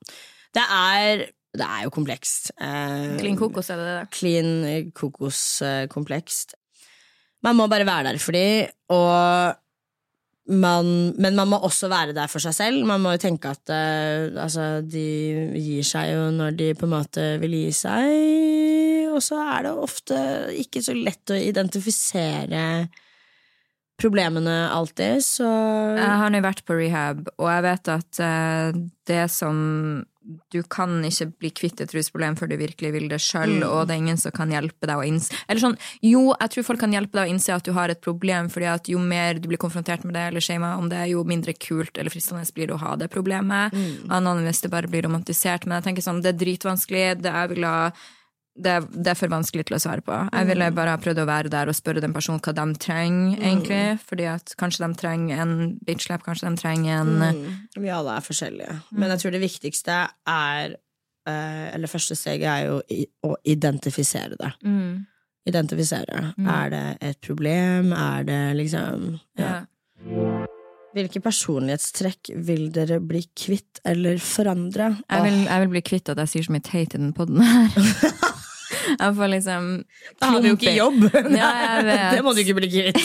Det 0.55 0.63
er 0.63 1.27
det 1.57 1.65
er 1.65 1.85
jo 1.87 1.93
komplekst. 1.93 2.51
Uh, 2.61 3.17
clean 3.17 3.37
kokos, 3.39 3.71
er 3.73 3.79
det 3.79 3.87
det? 3.89 4.03
Clean 4.13 4.91
kokos-komplekst. 4.95 6.53
Man 7.45 7.57
må 7.57 7.65
bare 7.71 7.87
være 7.87 8.11
der 8.11 8.21
for 8.21 8.35
dem, 8.35 8.69
og 8.93 9.57
man, 10.49 10.87
men 11.21 11.35
man 11.37 11.49
må 11.49 11.59
også 11.65 11.89
være 11.89 12.13
der 12.17 12.29
for 12.29 12.43
seg 12.43 12.55
selv. 12.57 12.85
Man 12.89 13.01
må 13.01 13.15
jo 13.15 13.21
tenke 13.21 13.53
at 13.53 13.73
uh, 13.73 14.37
altså, 14.43 14.69
de 14.85 15.05
gir 15.57 15.85
seg 15.87 16.13
jo 16.13 16.29
når 16.37 16.57
de 16.59 16.71
på 16.77 16.85
en 16.87 16.95
måte 16.95 17.27
vil 17.41 17.57
gi 17.63 17.73
seg, 17.81 19.09
og 19.09 19.21
så 19.25 19.41
er 19.55 19.65
det 19.65 19.75
ofte 19.89 20.17
ikke 20.61 20.83
så 20.85 20.95
lett 20.95 21.33
å 21.33 21.37
identifisere 21.49 22.63
problemene 23.99 24.69
alltid, 24.73 25.23
så 25.25 25.49
Jeg 25.97 26.21
har 26.21 26.31
nå 26.31 26.43
vært 26.43 26.63
på 26.67 26.77
rehab, 26.77 27.27
og 27.37 27.49
jeg 27.51 27.65
vet 27.65 27.91
at 27.95 28.21
uh, 28.23 28.79
det 29.09 29.25
som 29.33 30.05
Du 30.51 30.59
kan 30.69 30.99
ikke 31.05 31.25
bli 31.41 31.49
kvitt 31.57 31.81
et 31.81 31.93
rusproblem 31.95 32.35
før 32.37 32.51
du 32.51 32.55
virkelig 32.59 32.91
vil 32.93 33.07
det 33.09 33.17
sjøl, 33.23 33.59
mm. 33.59 33.65
og 33.65 33.87
det 33.87 33.95
er 33.95 34.01
ingen 34.03 34.19
som 34.21 34.33
kan 34.35 34.51
hjelpe 34.53 34.85
deg 34.85 35.01
å 35.01 35.07
innse 35.07 35.33
Eller 35.47 35.63
sånn, 35.63 35.77
jo, 36.05 36.29
jeg 36.35 36.53
tror 36.53 36.67
folk 36.67 36.83
kan 36.83 36.93
hjelpe 36.93 37.17
deg 37.17 37.25
å 37.25 37.33
innse 37.33 37.55
at 37.55 37.65
du 37.65 37.73
har 37.77 37.89
et 37.89 38.03
problem, 38.03 38.51
fordi 38.53 38.69
at 38.69 38.91
jo 38.91 39.01
mer 39.01 39.41
du 39.41 39.49
blir 39.49 39.61
konfrontert 39.61 40.05
med 40.05 40.15
det, 40.17 40.27
eller 40.29 40.45
shama 40.45 40.75
om 40.77 40.91
det, 40.91 41.07
jo 41.13 41.25
mindre 41.27 41.55
kult 41.57 41.97
eller 41.97 42.13
fristende 42.13 42.45
blir 42.55 42.69
det 42.69 42.77
å 42.77 42.83
ha 42.83 42.95
det 42.99 43.09
problemet. 43.11 43.73
Mm. 43.73 44.07
Annen 44.15 44.45
hvis 44.45 44.63
det 44.63 44.71
bare 44.73 44.89
blir 44.89 45.03
romantisert. 45.05 45.65
Men 45.65 45.79
jeg 45.79 45.89
tenker 45.89 46.05
sånn, 46.05 46.21
det 46.23 46.31
er 46.33 46.39
dritvanskelig. 46.39 47.03
Det 47.23 47.33
jeg 47.33 47.51
vel 47.51 47.67
ha 47.67 47.91
det, 48.55 48.75
det, 48.91 49.11
er 49.11 49.17
for 49.17 49.31
vanskelig 49.31 49.67
til 49.69 49.77
å 49.77 49.81
svare 49.81 50.03
på. 50.05 50.15
Jeg 50.33 50.49
ville 50.49 50.69
mm. 50.71 50.75
bare 50.77 50.95
ha 50.95 50.99
prøvd 51.01 51.21
å 51.23 51.27
være 51.29 51.51
der 51.53 51.71
og 51.71 51.77
spørre 51.77 52.03
den 52.03 52.15
personen 52.15 52.41
hva 52.43 52.53
de 52.57 52.65
trenger, 52.81 53.37
mm. 53.37 53.45
egentlig. 53.45 53.83
Fordi 54.09 54.27
at 54.33 54.55
kanskje 54.59 54.83
de 54.85 54.99
trenger 54.99 55.43
en 55.45 55.55
bitch-slap, 55.87 56.25
kanskje 56.25 56.49
de 56.49 56.59
trenger 56.59 56.99
en 56.99 57.13
mm. 57.21 57.45
Vi 57.79 57.93
alle 57.93 58.17
er 58.17 58.25
forskjellige. 58.25 58.75
Mm. 58.89 58.99
Men 58.99 59.13
jeg 59.13 59.23
tror 59.23 59.35
det 59.35 59.43
viktigste 59.45 60.01
er 60.33 60.75
eh, 60.75 61.65
Eller 61.75 61.91
første 61.91 62.17
steget 62.19 62.49
er 62.51 62.67
jo 62.67 62.81
å 63.29 63.37
identifisere 63.47 64.39
det. 64.39 64.53
Mm. 64.65 65.07
Identifisere. 65.49 66.29
Er 66.59 66.71
det 66.73 66.85
et 67.13 67.19
problem? 67.25 67.93
Er 67.95 68.27
det 68.27 68.43
liksom 68.59 69.11
Ja. 69.39 69.59
ja. 70.03 70.45
Hvilke 70.89 71.21
personlighetstrekk 71.21 72.31
vil 72.47 72.71
dere 72.73 72.97
bli 72.97 73.21
kvitt 73.37 73.77
eller 73.85 74.17
forandre? 74.17 74.95
Jeg 75.05 75.25
vil, 75.27 75.37
jeg 75.45 75.61
vil 75.61 75.71
bli 75.75 75.83
kvitt 75.85 76.09
at 76.09 76.17
jeg 76.23 76.31
sier 76.31 76.47
så 76.47 76.55
mye 76.55 76.65
teit 76.65 76.95
i 76.97 77.01
den 77.01 77.13
poden 77.13 77.43
her. 77.45 77.77
Jeg 79.01 79.15
får 79.17 79.31
liksom 79.33 79.67
Da 80.19 80.31
har 80.33 80.43
vi 80.43 80.51
jo 80.51 80.57
ikke 80.59 80.75
jobb! 80.75 81.01
Ja, 81.39 81.51
det 82.13 82.21
må 82.25 82.33
du 82.35 82.41
ikke 82.43 82.57
bli 82.59 82.69
kvitt. 82.71 82.99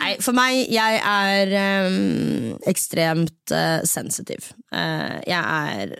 Nei, 0.00 0.12
for 0.22 0.36
meg, 0.36 0.66
jeg 0.72 1.00
er 1.00 1.54
um, 1.86 2.56
ekstremt 2.68 3.54
uh, 3.54 3.80
sensitiv. 3.86 4.50
Uh, 4.74 5.18
jeg 5.26 5.40
er 5.40 5.96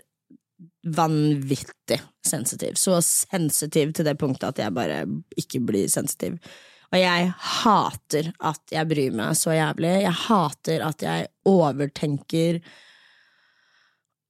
vanvittig 0.87 1.99
sensitiv. 2.27 2.77
Så 2.79 3.01
sensitiv 3.03 3.93
til 3.95 4.07
det 4.07 4.17
punktet 4.19 4.53
at 4.53 4.63
jeg 4.63 4.75
bare 4.75 5.03
ikke 5.39 5.61
blir 5.67 5.91
sensitiv. 5.91 6.37
Og 6.87 6.99
jeg 7.01 7.31
hater 7.35 8.29
at 8.47 8.71
jeg 8.71 8.87
bryr 8.87 9.15
meg 9.15 9.35
så 9.39 9.55
jævlig. 9.57 9.93
Jeg 10.05 10.19
hater 10.27 10.85
at 10.87 11.03
jeg 11.03 11.27
overtenker 11.47 12.61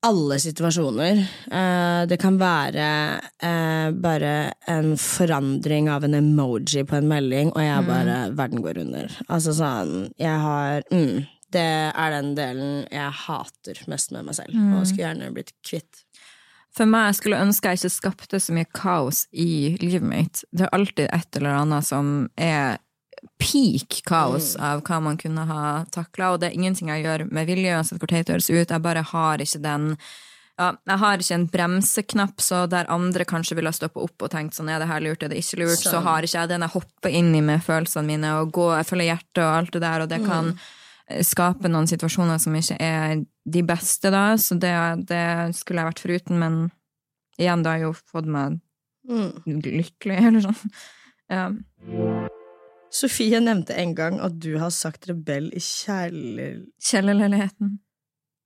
alle 0.05 0.39
situasjoner. 0.39 1.19
Eh, 1.51 2.01
det 2.10 2.17
kan 2.21 2.38
være 2.39 2.89
eh, 3.43 3.89
bare 3.91 4.33
en 4.69 4.93
forandring 5.01 5.89
av 5.89 6.05
en 6.05 6.17
emoji 6.19 6.83
på 6.88 6.99
en 6.99 7.10
melding, 7.10 7.51
og 7.55 7.63
jeg 7.63 7.83
mm. 7.83 7.89
bare. 7.89 8.17
Verden 8.38 8.63
går 8.63 8.81
under. 8.83 9.12
Altså 9.27 9.55
sånn 9.57 10.10
Jeg 10.19 10.38
har 10.43 10.83
mm, 10.91 11.25
Det 11.53 11.67
er 11.89 12.13
den 12.13 12.33
delen 12.38 12.73
jeg 12.91 13.21
hater 13.25 13.79
mest 13.88 14.13
med 14.13 14.27
meg 14.27 14.38
selv, 14.38 14.53
mm. 14.53 14.73
og 14.77 14.88
skulle 14.88 15.07
gjerne 15.07 15.31
blitt 15.36 15.55
kvitt. 15.65 16.03
For 16.77 16.89
meg 16.89 17.15
skulle 17.17 17.39
ønske 17.41 17.71
jeg 17.71 17.79
ikke 17.81 17.95
skapte 17.95 18.39
så 18.41 18.53
mye 18.53 18.67
kaos 18.75 19.25
i 19.31 19.77
livet 19.81 20.05
mitt. 20.05 20.43
Det 20.51 20.67
er 20.67 20.75
alltid 20.77 21.07
et 21.10 21.39
eller 21.39 21.63
annet 21.63 21.88
som 21.88 22.27
er 22.38 22.77
peak 23.38 24.02
kaos 24.08 24.56
mm. 24.58 24.63
av 24.65 24.86
hva 24.88 25.02
man 25.04 25.17
kunne 25.19 25.43
ha 25.50 25.63
takla, 25.93 26.34
og 26.34 26.41
det 26.41 26.50
er 26.50 26.58
ingenting 26.58 26.89
jeg 26.93 27.06
gjør 27.06 27.28
med 27.32 27.50
vilje, 27.50 27.76
uansett 27.76 28.02
hvor 28.02 28.10
teit 28.12 28.28
det 28.28 28.38
høres 28.38 28.50
ut. 28.50 28.71
Jeg 28.73 28.84
bare 28.84 29.06
har 29.12 29.43
ikke 29.43 29.62
den 29.63 29.91
ja, 30.58 30.71
jeg 30.89 30.97
har 31.04 31.21
ikke 31.21 31.36
en 31.36 31.45
bremseknapp, 31.54 32.41
så 32.41 32.63
der 32.69 32.89
andre 32.89 33.28
kanskje 33.30 33.60
ville 33.60 33.69
ha 33.69 33.78
stoppa 33.78 34.02
opp 34.02 34.26
og 34.26 34.32
tenkt 34.34 34.58
sånn, 34.58 34.71
er 34.73 34.82
det 34.82 34.88
her 34.89 35.04
lurt, 35.06 35.21
er 35.21 35.30
det 35.30 35.38
ikke 35.43 35.60
lurt, 35.62 35.78
så, 35.78 35.91
så 35.93 36.02
har 36.02 36.26
ikke 36.26 36.39
jeg 36.39 36.50
den. 36.50 36.65
Jeg 36.65 36.73
hopper 36.73 37.17
inn 37.19 37.30
i 37.38 37.43
med 37.45 37.62
følelsene 37.65 38.10
mine 38.10 38.32
og 38.39 38.50
går, 38.58 38.71
jeg 38.80 38.89
følger 38.89 39.10
hjertet 39.12 39.43
og 39.43 39.52
alt 39.52 39.76
det 39.76 39.84
der, 39.84 40.06
og 40.06 40.10
det 40.10 40.19
kan 40.26 40.50
mm. 40.50 40.63
skape 41.30 41.69
noen 41.69 41.89
situasjoner 41.91 42.41
som 42.41 42.58
ikke 42.58 42.80
er 42.82 43.21
de 43.21 43.63
beste, 43.69 44.12
da, 44.13 44.23
så 44.41 44.58
det, 44.58 44.73
det 45.12 45.28
skulle 45.60 45.84
jeg 45.84 45.91
vært 45.91 46.02
foruten, 46.08 46.41
men 46.41 46.58
igjen, 47.38 47.62
det 47.62 47.76
har 47.76 47.86
jo 47.86 47.93
fått 47.93 48.26
meg 48.26 48.58
mm. 49.06 49.62
lykkelig, 49.62 50.17
eller 50.32 50.47
sånn. 50.50 50.76
Ja. 51.30 51.52
Sofie 52.93 53.39
nevnte 53.43 53.76
en 53.76 53.93
gang 53.97 54.21
at 54.23 54.38
du 54.39 54.56
har 54.62 54.71
sagt 54.73 55.10
rebell 55.10 55.50
i 55.56 55.62
kjærler... 55.63 56.62
Kjellerleiligheten. 56.84 57.78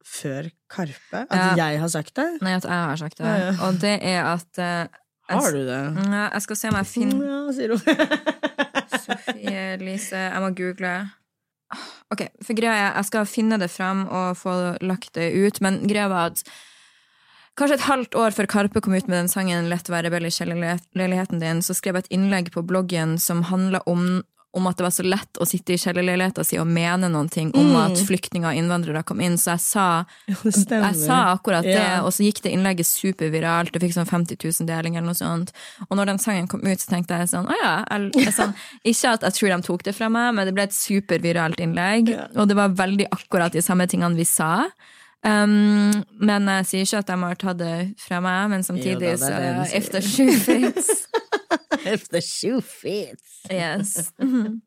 Før 0.08 0.50
Karpe? 0.72 1.24
At 1.30 1.38
ja. 1.38 1.68
jeg 1.68 1.80
har 1.84 1.92
sagt 1.94 2.16
det? 2.18 2.28
Nei, 2.42 2.56
at 2.58 2.66
jeg 2.66 2.90
har 2.90 3.00
sagt 3.00 3.20
det. 3.20 3.28
Ja, 3.28 3.52
ja. 3.52 3.54
Og 3.68 3.78
det 3.82 3.94
er 4.02 4.26
at 4.32 4.62
uh, 4.62 5.00
Har 5.30 5.54
du 5.54 5.62
det? 5.68 5.80
Ja, 6.02 6.26
jeg 6.34 6.46
skal 6.48 6.60
se 6.60 6.72
om 6.72 6.80
jeg 6.80 6.90
finner 6.90 7.30
Ja, 7.30 7.42
sier 7.56 7.76
hun. 7.76 8.06
Sofie 9.06 9.62
Elise 9.78 10.26
Jeg 10.26 10.42
må 10.44 10.52
google. 10.58 10.96
Ok, 12.12 12.26
for 12.44 12.58
greia 12.58 12.74
er 12.90 12.98
Jeg 13.00 13.08
skal 13.12 13.30
finne 13.30 13.62
det 13.62 13.70
fram 13.72 14.04
og 14.10 14.36
få 14.42 14.58
lagt 14.84 15.14
det 15.16 15.32
ut, 15.38 15.62
men 15.64 15.84
greia 15.88 16.10
var 16.12 16.34
at 16.34 16.44
Kanskje 17.60 17.78
et 17.78 17.88
halvt 17.90 18.16
år 18.16 18.36
før 18.36 18.48
Karpe 18.48 18.82
kom 18.82 18.96
ut 18.96 19.08
med 19.12 19.18
den 19.18 19.32
sangen 19.32 19.68
'Lett 19.70 19.90
å 19.90 19.96
være 19.96 20.08
rebell 20.08 20.26
i 20.26 20.32
kjellerleiligheten 20.32 21.42
din', 21.42 21.62
så 21.62 21.76
skrev 21.76 22.00
jeg 22.00 22.06
et 22.06 22.16
innlegg 22.18 22.52
på 22.52 22.64
bloggen 22.64 23.20
som 23.20 23.44
handla 23.44 23.84
om 23.86 24.24
om 24.54 24.68
at 24.68 24.78
det 24.78 24.84
var 24.84 24.92
så 24.92 25.04
lett 25.08 25.40
å 25.40 25.46
sitte 25.48 25.74
i 25.74 25.80
kjellerleiligheta 25.80 26.44
si 26.44 26.58
og 26.60 26.68
mene 26.68 27.08
noen 27.12 27.30
ting 27.32 27.52
om 27.56 27.70
Mm. 27.72 27.78
at 27.86 28.02
flyktninger 28.04 28.50
og 28.50 28.58
innvandrere 28.60 29.04
kom 29.06 29.22
inn, 29.22 29.38
så 29.40 29.56
jeg 29.56 29.62
sa, 29.64 30.06
ja, 30.28 30.36
jeg 30.44 30.96
sa 30.96 31.20
akkurat 31.36 31.64
det, 31.64 31.78
yeah. 31.80 32.04
og 32.04 32.12
så 32.12 32.26
gikk 32.26 32.42
det 32.44 32.52
innlegget 32.52 32.86
superviralt, 32.86 33.72
det 33.72 33.80
fikk 33.80 33.96
sånn 33.96 34.10
50 34.10 34.36
000 34.44 34.68
delinger 34.68 35.00
eller 35.00 35.14
noe 35.14 35.16
sånt. 35.16 35.54
Og 35.90 35.96
når 35.96 36.12
den 36.12 36.20
sangen 36.20 36.48
kom 36.52 36.60
ut, 36.68 36.80
så 36.80 36.92
tenkte 36.92 37.16
jeg 37.16 37.32
sånn, 37.32 37.48
å 37.48 37.56
ja, 37.64 37.86
jeg, 37.88 38.12
jeg, 38.26 38.34
sånn, 38.36 38.54
ikke 38.92 39.14
at 39.16 39.22
jeg 39.22 39.38
tror 39.40 39.56
de 39.56 39.62
tok 39.70 39.84
det 39.84 39.96
fra 39.96 40.10
meg, 40.10 40.34
men 40.36 40.46
det 40.46 40.54
ble 40.54 40.68
et 40.68 40.76
superviralt 40.76 41.64
innlegg, 41.64 42.12
yeah. 42.12 42.28
og 42.36 42.52
det 42.52 42.60
var 42.60 42.76
veldig 42.76 43.08
akkurat 43.12 43.56
de 43.56 43.64
samme 43.64 43.88
tingene 43.88 44.20
vi 44.20 44.28
sa. 44.28 44.68
Um, 45.22 45.92
men 46.18 46.48
jeg 46.50 46.66
sier 46.66 46.88
ikke 46.88 47.02
at 47.04 47.10
de 47.12 47.18
har 47.22 47.36
tatt 47.38 47.60
det 47.60 47.76
fra 48.02 48.22
meg, 48.26 48.48
men 48.56 48.64
samtidig 48.66 48.96
Jo 48.96 49.00
da, 49.00 49.12
det 49.12 49.20
så 49.22 49.34
er 49.36 49.60
det 49.70 49.92
the 49.94 50.02
shoe 50.02 50.38
fits. 50.42 50.90
If 51.94 52.08
shoe 52.26 52.62
fits. 52.62 53.42
Yes. 53.52 54.12
Mhm. 54.22 54.62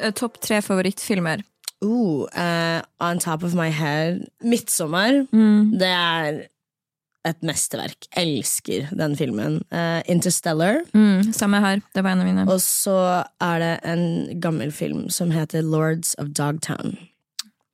Eh, 0.00 0.10
Topp 0.12 0.40
tre 0.40 0.60
favorittfilmer. 0.62 1.42
Ooh, 1.84 2.26
uh, 2.34 2.82
on 3.00 3.18
top 3.18 3.42
of 3.42 3.54
my 3.54 3.68
head 3.68 4.26
Midtsommer. 4.42 5.26
Mm. 5.32 5.78
Det 5.78 5.88
er 5.92 6.46
et 7.26 7.42
mesterverk. 7.42 8.06
Elsker 8.16 8.88
den 8.96 9.16
filmen. 9.18 9.60
Uh, 9.72 10.00
Interstellar. 10.08 10.82
Mm, 10.94 11.32
samme 11.34 11.60
her. 11.60 11.82
Det 11.94 12.04
var 12.04 12.14
en 12.14 12.22
av 12.22 12.28
mine. 12.28 12.46
Og 12.48 12.60
så 12.62 12.96
er 13.42 13.58
det 13.62 13.72
en 13.84 14.40
gammel 14.40 14.72
film 14.72 15.08
som 15.10 15.30
heter 15.34 15.62
Lords 15.66 16.14
of 16.18 16.30
Dogtown. 16.38 16.96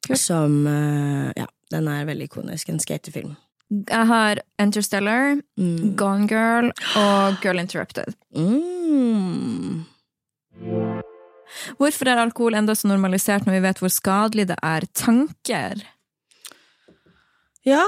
Cool. 0.06 0.16
Som 0.18 0.66
uh, 0.66 1.30
Ja, 1.36 1.46
den 1.72 1.88
er 1.88 2.04
veldig 2.08 2.28
ikonisk. 2.30 2.68
En 2.72 2.78
skatefilm. 2.82 3.34
Jeg 3.88 4.06
har 4.10 4.40
Interstellar, 4.60 5.38
Mm. 5.58 5.94
Gone 5.96 6.26
Girl 6.28 6.68
og 7.00 7.38
Girl 7.42 7.58
Interrupted. 7.62 8.12
Mm. 8.36 9.84
Hvorfor 11.78 12.08
er 12.08 12.20
alkohol 12.22 12.56
enda 12.56 12.74
så 12.76 12.88
normalisert 12.90 13.44
når 13.46 13.58
vi 13.58 13.64
vet 13.66 13.80
hvor 13.82 13.92
skadelig 13.92 14.46
det 14.50 14.56
er? 14.64 14.86
Tanker. 14.96 15.82
Ja. 17.68 17.82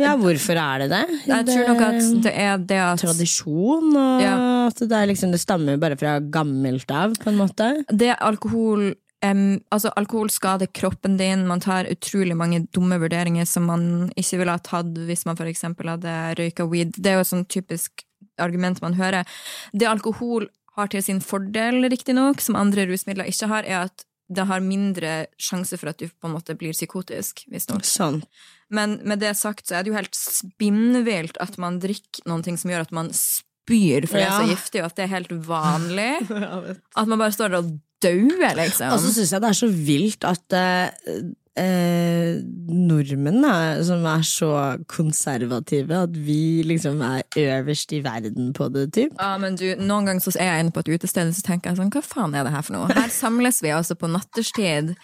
ja, 0.00 0.14
hvorfor 0.16 0.56
er 0.56 0.84
det 0.84 0.90
det? 0.94 1.02
Jeg 1.28 1.46
tror 1.50 1.66
nok 1.68 1.82
at 1.88 2.22
det 2.24 2.32
er 2.32 2.62
det 2.70 2.78
at 2.80 3.02
Tradisjon, 3.02 3.90
og 3.98 4.22
Ja. 4.22 4.36
at 4.68 4.78
det, 4.88 5.02
liksom, 5.10 5.30
det 5.34 5.40
stammer 5.42 5.76
bare 5.82 5.96
fra 6.00 6.18
gammelt 6.20 6.88
av, 6.90 7.14
på 7.20 7.28
en 7.30 7.36
måte. 7.42 7.84
det 7.92 8.14
alkohol 8.20 8.94
em, 9.24 9.60
altså 9.74 9.92
Alkohol 9.98 10.30
skader 10.32 10.70
kroppen 10.74 11.16
din, 11.20 11.46
man 11.48 11.62
tar 11.64 11.88
utrolig 11.90 12.36
mange 12.38 12.64
dumme 12.74 12.98
vurderinger 13.00 13.48
som 13.48 13.68
man 13.70 14.12
ikke 14.18 14.42
ville 14.42 14.54
ha 14.54 14.62
tatt 14.62 14.92
hvis 15.08 15.26
man 15.28 15.38
for 15.38 15.50
eksempel 15.50 15.90
hadde 15.94 16.14
røyka 16.38 16.68
weed. 16.70 16.94
Det 16.96 17.12
er 17.12 17.18
jo 17.18 17.26
et 17.26 17.32
sånn 17.32 17.48
typisk 17.50 18.04
argument 18.38 18.82
man 18.84 18.98
hører. 18.98 19.26
Det 19.72 19.88
alkohol 19.88 20.48
har 20.78 20.90
til 20.92 21.02
sin 21.02 21.22
fordel, 21.24 21.82
riktignok, 21.90 22.42
som 22.44 22.58
andre 22.58 22.86
rusmidler 22.86 23.26
ikke 23.30 23.50
har, 23.50 23.66
er 23.66 23.88
at 23.88 24.04
det 24.28 24.44
har 24.44 24.60
mindre 24.60 25.12
sjanse 25.40 25.78
for 25.80 25.90
at 25.90 25.98
du 26.00 26.06
på 26.08 26.28
en 26.28 26.36
måte 26.36 26.54
blir 26.58 26.76
psykotisk, 26.76 27.46
visstnok. 27.50 27.86
Sånn. 27.88 28.20
Men 28.68 28.98
med 29.08 29.22
det 29.24 29.32
sagt 29.40 29.68
så 29.68 29.78
er 29.78 29.84
det 29.84 29.92
jo 29.92 29.96
helt 29.96 30.16
spinnvilt 30.16 31.40
at 31.40 31.56
man 31.60 31.80
drikker 31.80 32.28
noen 32.28 32.44
ting 32.44 32.58
som 32.60 32.70
gjør 32.70 32.84
at 32.84 32.94
man 32.94 33.08
spyr, 33.16 34.04
for 34.08 34.20
det 34.20 34.26
er 34.28 34.36
så 34.36 34.50
giftig, 34.50 34.82
og 34.82 34.90
at 34.90 34.98
det 34.98 35.06
er 35.06 35.14
helt 35.16 35.32
vanlig. 35.48 36.10
At 36.98 37.08
man 37.08 37.20
bare 37.20 37.34
står 37.34 37.52
der 37.52 37.62
og 37.62 37.72
dauer, 38.04 38.54
liksom. 38.58 38.92
Og 38.94 39.00
så 39.02 39.12
syns 39.16 39.32
jeg 39.34 39.42
det 39.44 39.50
er 39.52 39.58
så 39.58 39.68
vilt 39.72 40.26
at 40.28 40.56
eh, 40.58 41.20
eh, 41.58 42.38
nordmenn 42.70 43.44
er, 43.48 43.82
som 43.86 44.04
er 44.06 44.22
så 44.26 44.50
konservative, 44.90 46.02
at 46.06 46.16
vi 46.28 46.62
liksom 46.66 47.00
er 47.02 47.22
øverst 47.42 47.92
i 47.96 48.00
verden 48.04 48.52
på 48.56 48.68
det, 48.74 48.86
typ. 48.94 49.16
Ja, 49.18 49.32
men 49.42 49.58
du, 49.58 49.66
Noen 49.80 50.06
ganger 50.10 50.22
så 50.24 50.34
er 50.38 50.52
jeg 50.52 50.66
inne 50.66 50.74
på 50.76 50.84
et 50.86 50.92
utested 50.94 51.34
så 51.34 51.44
tenker 51.46 51.72
jeg 51.72 51.80
sånn, 51.80 51.92
hva 51.94 52.04
faen 52.06 52.34
er 52.38 52.46
det 52.46 52.54
her 52.54 52.66
for 52.66 52.78
noe? 52.78 52.90
Her 52.94 53.10
samles 53.14 53.62
vi 53.64 53.74
altså 53.74 53.98
på 53.98 54.10
natterstid 54.12 54.94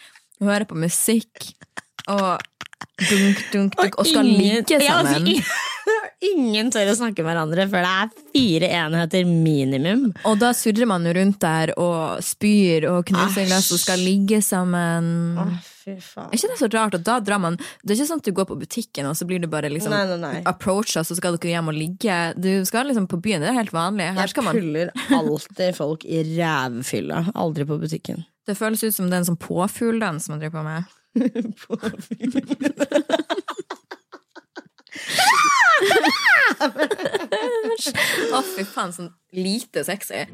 hører 0.43 0.67
på 0.71 0.79
musikk 0.79 1.51
og 2.11 2.43
dunk, 3.09 3.39
dunk, 3.53 3.77
dunk, 3.79 3.97
og 3.99 4.07
skal 4.07 4.27
ingen- 4.27 4.41
ligge 4.61 4.79
Ja, 4.83 5.01
altså, 5.01 5.19
sammen. 5.19 5.43
ingen 6.33 6.71
tør 6.73 6.93
å 6.93 6.97
snakke 6.99 7.25
med 7.25 7.33
hverandre 7.33 7.67
før 7.71 7.85
det 7.85 7.93
er 8.01 8.09
fire 8.35 8.69
enheter 8.81 9.23
minimum. 9.29 10.09
Og 10.29 10.39
da 10.41 10.53
surrer 10.57 10.89
man 10.91 11.05
jo 11.07 11.13
rundt 11.17 11.41
der 11.45 11.67
og 11.81 12.23
spyr 12.25 12.81
og 12.91 13.01
knuser 13.11 13.49
glass 13.51 13.71
og 13.75 13.81
skal 13.83 13.99
ligge 14.01 14.41
sammen. 14.45 15.05
fy 15.85 15.97
faen. 16.01 16.31
Er 16.31 16.39
ikke 16.39 16.53
det 16.55 16.61
så 16.63 16.69
rart? 16.73 16.97
Og 16.97 17.03
da 17.05 17.19
drar 17.21 17.41
man 17.43 17.59
Det 17.83 17.91
er 17.93 17.97
ikke 17.99 18.09
sånn 18.09 18.23
at 18.23 18.29
du 18.31 18.37
går 18.39 18.47
på 18.49 18.57
butikken, 18.61 19.05
og 19.11 19.15
så 19.19 19.27
blir 19.29 19.43
du 19.43 19.49
bare 19.53 19.69
liksom 19.73 19.93
Nei, 19.93 20.05
nei, 20.09 20.17
nei. 20.23 20.37
approacha, 20.49 21.01
så 21.05 21.13
skal 21.19 21.37
dere 21.37 21.53
hjem 21.59 21.69
og 21.73 21.77
ligge. 21.77 22.17
Du 22.41 22.53
skal 22.65 22.89
liksom 22.89 23.07
på 23.11 23.21
byen, 23.21 23.45
det 23.45 23.51
er 23.53 23.61
helt 23.61 23.75
vanlig. 23.77 24.09
Her 24.17 24.33
Jeg 24.33 24.49
puller 24.49 24.89
alltid 25.13 25.77
folk 25.77 26.01
i 26.09 26.25
rævfylla. 26.35 27.19
Aldri 27.37 27.69
på 27.69 27.77
butikken. 27.83 28.25
Det 28.45 28.57
føles 28.59 28.83
ut 28.85 28.95
som 28.97 29.07
det 29.09 29.17
er 29.17 29.23
en 29.25 29.31
sånn 29.33 29.41
påfugldans 29.41 30.29
man 30.33 30.41
driver 30.41 30.61
på 30.61 30.65
med. 30.69 30.83
Å, 38.35 38.41
fy 38.55 38.65
faen, 38.69 38.95
sånn 38.95 39.13
lite 39.35 39.85
sexy. 39.87 40.25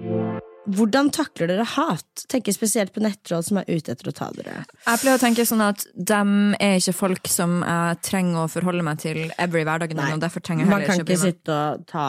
Hvordan 0.70 1.08
takler 1.14 1.48
dere 1.50 1.64
hat? 1.66 2.24
Tenker 2.30 2.54
spesielt 2.54 2.92
på 2.94 3.02
nettroll 3.02 3.42
som 3.42 3.58
er 3.60 3.70
ute 3.70 3.94
etter 3.94 4.10
å 4.10 4.14
ta 4.14 4.28
dere. 4.36 4.60
Jeg 4.84 5.00
pleier 5.02 5.16
å 5.16 5.22
tenke 5.22 5.46
sånn 5.48 5.64
at 5.64 5.86
dem 5.94 6.54
er 6.60 6.76
ikke 6.78 6.94
folk 6.94 7.30
som 7.32 7.60
jeg 7.64 8.00
trenger 8.06 8.44
å 8.44 8.50
forholde 8.52 8.84
meg 8.86 9.00
til 9.02 9.22
Every 9.40 9.64
hverdag 9.64 9.94
hverdagen, 9.94 10.20
og 10.20 10.22
derfor 10.22 10.44
trenger 10.44 10.66
jeg 10.66 10.70
Man 10.70 10.82
heller 10.82 10.92
kan 10.92 11.02
ikke 11.02 11.16
ikke 11.16 11.24
sitte 11.24 11.56
og 11.56 11.86
ta 11.90 12.06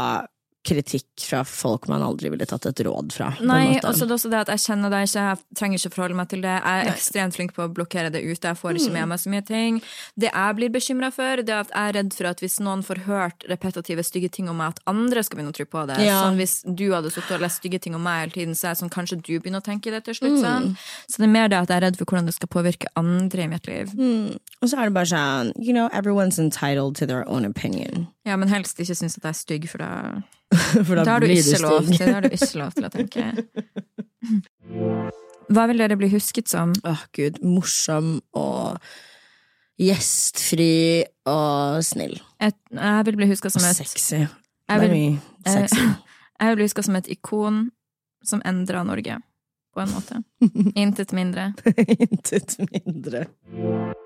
kritikk 0.63 1.05
fra 1.25 1.39
folk 1.47 1.87
man 1.89 2.03
aldri 2.05 2.29
ville 2.29 2.45
tatt 2.45 2.67
et 2.69 2.79
råd 2.85 3.11
fra. 3.15 3.31
Nei, 3.41 3.75
måte. 3.79 3.87
og 3.89 3.95
så 3.97 4.03
er 4.05 4.09
det 4.11 4.15
også 4.17 4.29
det 4.29 4.39
at 4.43 4.51
jeg 4.53 4.61
kjenner 4.67 4.91
deg 4.93 5.07
ikke, 5.07 5.23
jeg 5.25 5.57
trenger 5.57 5.79
ikke 5.81 5.91
forholde 5.95 6.17
meg 6.19 6.27
til 6.29 6.41
det. 6.45 6.51
Jeg 6.53 6.61
er 6.81 6.83
Nei. 6.85 6.91
ekstremt 6.93 7.33
flink 7.37 7.53
på 7.55 7.63
å 7.65 7.71
blokkere 7.73 8.11
det 8.13 8.21
ute, 8.21 8.47
jeg 8.51 8.57
får 8.59 8.77
ikke 8.77 8.89
Mm. 8.91 8.93
med 8.93 9.07
meg 9.09 9.19
så 9.19 9.29
mye 9.33 9.45
ting. 9.47 9.81
Det 10.17 10.29
jeg 10.31 10.55
blir 10.55 10.69
bekymra 10.69 11.11
for, 11.11 11.35
det 11.41 11.49
er 11.49 11.59
at 11.65 11.71
jeg 11.73 11.89
er 11.89 11.93
redd 11.97 12.13
for 12.13 12.25
at 12.29 12.39
hvis 12.41 12.59
noen 12.59 12.83
får 12.85 12.97
hørt 13.07 13.43
repetitive 13.49 14.03
stygge 14.05 14.29
ting 14.31 14.49
om 14.49 14.57
meg, 14.57 14.67
at 14.75 14.79
andre 14.85 15.23
skal 15.23 15.37
begynne 15.39 15.49
å 15.53 15.57
tro 15.57 15.65
på 15.65 15.87
det. 15.87 15.97
Ja. 16.05 16.21
Sånn 16.23 16.37
Hvis 16.37 16.61
du 16.75 16.91
hadde 16.91 17.09
sittet 17.11 17.31
og 17.31 17.41
lest 17.41 17.61
stygge 17.61 17.81
ting 17.81 17.95
om 17.95 18.03
meg 18.03 18.19
hele 18.29 18.31
tiden, 18.31 18.53
så 18.53 18.69
er 18.69 18.75
det 18.75 18.81
sånn 18.83 18.93
kanskje 18.93 19.21
du 19.21 19.39
begynner 19.39 19.61
å 19.61 19.65
tenke 19.65 19.89
det 19.89 20.03
til 20.05 20.13
slutt. 20.13 20.37
Mm. 20.37 20.45
Sånn. 20.45 20.77
Så 21.09 21.17
det 21.17 21.23
er 21.25 21.33
mer 21.33 21.47
det 21.49 21.57
at 21.57 21.67
jeg 21.69 21.77
er 21.77 21.85
redd 21.89 21.97
for 21.97 22.05
hvordan 22.05 22.25
det 22.25 22.35
skal 22.35 22.47
påvirke 22.49 22.85
andre 22.95 23.43
i 23.43 23.47
mitt 23.47 23.65
liv. 23.67 23.87
Mm. 23.97 24.37
Og 24.61 24.69
så 24.69 24.77
er 24.77 24.85
det 24.85 24.93
bare 24.93 25.05
sånn 25.09 25.51
You 25.57 25.73
know, 25.73 25.89
everyone's 25.89 26.37
entitled 26.37 26.95
to 26.97 27.05
their 27.07 27.27
own 27.27 27.45
opinion. 27.45 28.07
Ja, 28.27 28.35
men 28.37 28.47
helst 28.51 28.77
ikke 28.79 28.93
synes 28.95 29.17
at 29.17 29.23
jeg 29.25 29.29
er 29.33 29.37
stygg, 29.39 29.63
for 29.71 29.77
da, 29.81 29.87
For 30.87 30.95
da, 30.99 31.03
da 31.03 31.11
har 31.15 31.19
du 31.23 31.27
blir 31.29 31.37
ikke 31.41 31.57
du 31.57 31.63
lov 31.65 31.79
til, 31.87 31.95
stygg. 31.95 32.13
har 32.13 32.21
du 32.25 32.29
ikke 32.35 32.59
lov 32.59 32.71
til 32.75 32.85
å 32.85 32.91
tenke. 32.93 33.21
Hva 35.51 35.63
vil 35.67 35.81
dere 35.81 35.97
bli 35.99 36.07
husket 36.13 36.47
som? 36.51 36.69
Åh, 36.87 37.01
gud. 37.17 37.35
Morsom 37.43 38.07
og 38.37 38.77
gjestfri 39.81 41.03
og 41.27 41.81
snill. 41.85 42.15
Et, 42.43 42.55
jeg 42.77 43.05
vil 43.09 43.17
bli 43.19 43.27
huska 43.31 43.49
som 43.51 43.65
et 43.65 43.75
sexy. 43.79 44.21
jeg 44.21 44.77
vil, 44.83 44.93
Very 44.93 45.07
sexy. 45.47 45.81
jeg 46.39 46.45
vil 46.51 46.57
bli 46.61 46.67
huska 46.69 46.81
som 46.85 46.95
et 46.99 47.09
ikon 47.11 47.57
som 48.23 48.41
endra 48.45 48.83
Norge, 48.85 49.15
på 49.73 49.81
en 49.81 49.89
måte. 49.95 50.15
Intet 50.77 51.11
mindre. 51.17 51.49
Intet 51.97 52.53
mindre. 52.69 53.25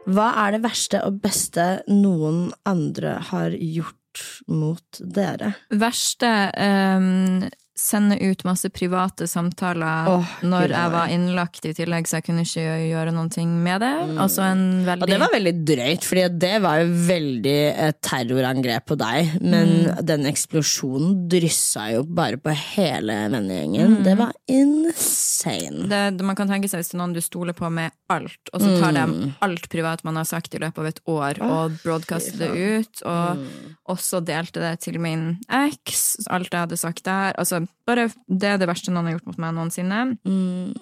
Hva 0.08 0.28
er 0.46 0.50
det 0.56 0.62
verste 0.64 1.02
og 1.04 1.20
beste 1.24 1.66
noen 1.92 2.54
andre 2.70 3.18
har 3.34 3.52
gjort 3.60 4.00
mot 4.48 5.00
dere? 5.00 5.54
Verste 5.72 6.32
um, 6.56 7.46
sende 7.76 8.16
ut 8.24 8.46
masse 8.48 8.70
private 8.72 9.26
samtaler 9.28 10.08
oh, 10.08 10.30
når 10.48 10.72
jeg 10.72 10.92
var 10.94 11.10
innlagt 11.12 11.66
i 11.68 11.74
tillegg, 11.76 12.08
så 12.08 12.22
jeg 12.22 12.24
kunne 12.30 12.46
ikke 12.48 12.64
gjøre 12.88 13.12
noen 13.12 13.28
ting 13.34 13.50
med 13.66 13.82
det. 13.84 13.90
Mm. 14.14 14.14
Altså 14.24 14.46
en 14.48 14.62
veldig 14.88 15.04
Og 15.04 15.12
det 15.12 15.18
var 15.20 15.34
veldig 15.34 15.54
drøyt, 15.68 16.08
Fordi 16.08 16.24
det 16.40 16.54
var 16.64 16.80
jo 16.80 16.94
veldig 17.10 17.58
et 17.90 18.00
terrorangrep 18.08 18.86
på 18.94 18.96
deg. 19.02 19.34
Men 19.44 19.74
Mm. 19.90 20.06
den 20.08 20.24
eksplosjonen 20.32 21.28
dryssa 21.28 21.90
jo 21.98 22.06
bare 22.08 22.38
på 22.40 22.56
hele 22.56 23.18
vennegjengen. 23.36 23.98
Mm. 23.98 24.04
Det 24.08 24.16
var 24.24 24.32
insane. 24.48 25.90
det, 25.90 26.18
det- 26.18 26.26
man 26.26 26.36
kan 26.36 26.48
tenke 26.48 26.70
seg 26.72 26.80
hvis 26.80 26.90
det 26.92 26.96
er 26.96 27.04
noen 27.04 27.14
du 27.14 27.22
stoler 27.22 27.54
på 27.54 27.70
med 27.70 27.92
alt, 28.10 28.50
og 28.54 28.62
så 28.62 28.80
tar 28.80 28.92
de 28.94 29.06
Mm. 29.08 29.34
alt 29.42 29.70
privat 29.70 30.04
man 30.04 30.16
har 30.16 30.26
sagt 30.26 30.54
i 30.54 30.60
løpet 30.60 30.78
av 30.78 30.86
et 30.86 31.00
år, 31.08 31.42
og 31.42 31.72
broadcaster 31.84 32.38
det 32.38 32.50
ut, 32.54 33.02
og 33.06 33.38
Mm. 33.38 33.76
også 33.90 34.24
delte 34.24 34.60
det 34.62 34.80
til 34.82 35.00
min 35.00 35.40
eks, 35.50 36.18
alt 36.30 36.52
jeg 36.52 36.60
hadde 36.60 36.78
sagt 36.78 37.04
der. 37.04 37.34
Altså, 37.38 37.68
bare 37.88 38.12
Det 38.30 38.44
er 38.44 38.58
det 38.58 38.68
verste 38.70 38.92
noen 38.92 39.06
har 39.06 39.14
gjort 39.20 39.26
mot 39.28 39.38
meg 39.40 39.54
noensinne. 39.56 40.18
Mm. 40.26 40.76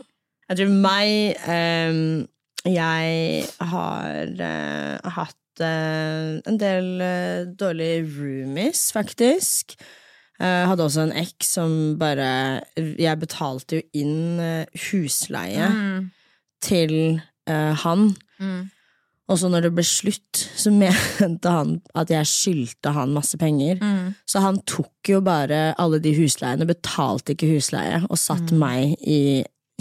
Jeg 0.50 0.58
tror 0.58 0.70
meg 0.70 1.38
um, 1.48 2.28
Jeg 2.66 3.46
har 3.60 4.28
uh, 4.40 5.10
hatt 5.10 5.62
uh, 5.62 6.42
en 6.46 6.58
del 6.58 7.02
uh, 7.02 7.46
dårlige 7.56 8.04
roomies, 8.18 8.92
faktisk. 8.92 9.76
Jeg 10.40 10.68
hadde 10.68 10.84
også 10.84 11.02
en 11.04 11.12
eks 11.14 11.48
som 11.54 11.96
bare 11.98 12.64
Jeg 12.76 13.20
betalte 13.20 13.78
jo 13.78 13.82
inn 13.94 14.66
husleie 14.92 15.70
Mm. 15.70 16.12
Til 16.64 16.96
uh, 17.50 17.74
han. 17.84 18.10
Mm. 18.40 18.64
Og 19.32 19.38
så 19.40 19.48
når 19.50 19.68
det 19.68 19.74
ble 19.78 19.86
slutt, 19.88 20.42
så 20.60 20.72
mente 20.84 21.50
han 21.52 21.78
at 21.96 22.12
jeg 22.12 22.28
skyldte 22.30 22.92
han 22.96 23.14
masse 23.16 23.38
penger. 23.40 23.80
Mm. 23.84 24.14
Så 24.30 24.42
han 24.44 24.60
tok 24.68 25.12
jo 25.14 25.22
bare 25.24 25.72
alle 25.80 26.00
de 26.04 26.12
husleiene, 26.18 26.68
betalte 26.70 27.36
ikke 27.36 27.54
husleie, 27.56 28.04
og 28.10 28.20
satt 28.20 28.52
Mm. 28.52 28.60
meg 28.64 28.96
i 29.00 29.22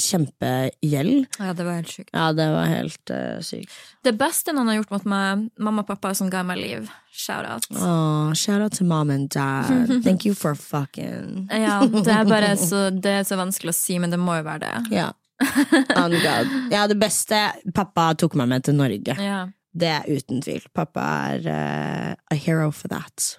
kjempegjeld. 0.00 1.26
Ja, 1.38 1.52
det 1.52 1.64
var 1.66 1.74
helt 1.76 1.90
sykt. 1.92 2.10
Ja, 2.16 2.30
det 2.32 2.46
var 2.54 2.66
helt 2.70 3.10
uh, 3.12 3.40
sykt. 3.44 3.74
Det 4.06 4.14
beste 4.18 4.54
noen 4.56 4.70
har 4.70 4.78
gjort 4.80 4.94
mot 4.94 5.04
meg, 5.12 5.42
mamma 5.62 5.84
og 5.84 5.90
pappa 5.90 6.14
som 6.16 6.30
ga 6.32 6.40
meg 6.46 6.60
liv. 6.62 6.88
Shout-out. 7.12 7.66
Oh, 7.76 8.32
shout 8.32 8.62
out 8.64 8.72
til 8.78 8.86
mom 8.88 9.10
and 9.12 9.28
dad. 9.34 9.90
Thank 10.06 10.24
you 10.24 10.32
for 10.34 10.54
fucking 10.56 11.44
Ja, 11.52 11.82
det 11.84 12.08
er 12.08 12.24
bare 12.24 12.54
så, 12.70 12.86
det 12.94 13.18
er 13.20 13.26
så 13.28 13.36
vanskelig 13.36 13.74
å 13.74 13.76
si, 13.76 13.98
men 14.00 14.14
det 14.14 14.18
må 14.22 14.38
jo 14.40 14.46
være 14.48 14.64
det. 14.64 14.96
Ja. 14.96 15.10
On 16.02 16.12
God. 16.12 16.54
Ja, 16.72 16.86
det 16.90 16.98
beste 17.00 17.44
Pappa 17.74 18.12
tok 18.18 18.36
meg 18.38 18.50
med 18.52 18.68
til 18.68 18.78
Norge. 18.78 19.16
Ja. 19.18 19.42
Det 19.72 19.88
er 19.88 20.08
uten 20.08 20.42
tvil. 20.44 20.64
Pappa 20.76 21.08
er 21.32 21.46
uh, 21.48 22.14
a 22.30 22.36
hero 22.36 22.70
for 22.76 22.92
that. 22.92 23.32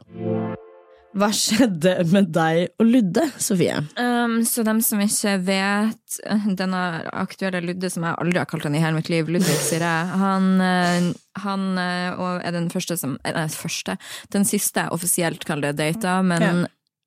Hva 1.14 1.30
skjedde 1.30 1.92
med 2.10 2.32
deg 2.34 2.72
og 2.82 2.88
Ludde, 2.90 3.28
Sofie? 3.38 3.76
Um, 4.02 4.40
så 4.50 4.64
dem 4.66 4.80
som 4.82 5.02
ikke 5.04 5.36
vet 5.46 6.16
Denne 6.58 6.80
aktuelle 7.14 7.62
Ludde, 7.62 7.92
som 7.94 8.06
jeg 8.08 8.18
aldri 8.18 8.42
har 8.42 8.50
kalt 8.50 8.66
han 8.66 8.78
i 8.78 8.82
hele 8.82 8.98
mitt 8.98 9.12
liv, 9.14 9.30
Ludvig, 9.30 9.60
sier 9.62 9.86
jeg, 9.86 10.18
han, 10.24 10.48
eh, 10.62 11.12
han 11.44 11.68
eh, 11.82 12.24
er 12.42 12.56
den 12.56 12.72
første 12.74 12.98
som 12.98 13.16
Nei, 13.26 13.46
første. 13.54 13.98
Den 14.34 14.46
siste 14.50 14.88
offisielt 14.94 15.46
kaller 15.46 15.74
det 15.74 15.94
data, 15.94 16.22
men 16.26 16.42
Ja. 16.44 16.56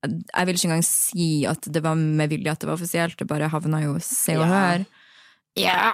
Jeg 0.05 0.47
vil 0.47 0.59
ikke 0.59 0.69
engang 0.69 0.87
si 0.87 1.29
at 1.49 1.67
det 1.73 1.83
var 1.85 1.97
med 1.97 2.31
vilje 2.31 2.53
at 2.53 2.63
det 2.63 2.69
var 2.69 2.77
offisielt, 2.77 3.17
det 3.19 3.29
bare 3.31 3.51
havna 3.53 3.83
jo 3.85 3.97
Se 4.03 4.37
og 4.37 4.47
Ja. 4.47 4.53
Hør. 4.53 4.85
Ja! 5.57 5.89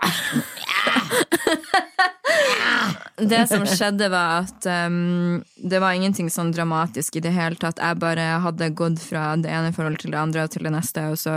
Det 3.17 3.45
som 3.47 3.63
skjedde, 3.69 4.09
var 4.11 4.43
at 4.43 4.67
um, 4.89 5.43
det 5.57 5.79
var 5.83 5.95
ingenting 5.95 6.31
sånn 6.33 6.51
dramatisk 6.55 7.17
i 7.19 7.23
det 7.23 7.31
hele 7.35 7.59
tatt. 7.61 7.79
Jeg 7.79 8.01
bare 8.03 8.25
hadde 8.43 8.73
gått 8.75 9.03
fra 9.05 9.37
det 9.39 9.53
ene 9.53 9.73
forholdet 9.75 10.03
til 10.03 10.15
det 10.15 10.19
andre 10.19 10.47
og 10.47 10.55
til 10.55 10.67
det 10.67 10.73
neste, 10.75 11.05
og 11.13 11.21
så 11.21 11.35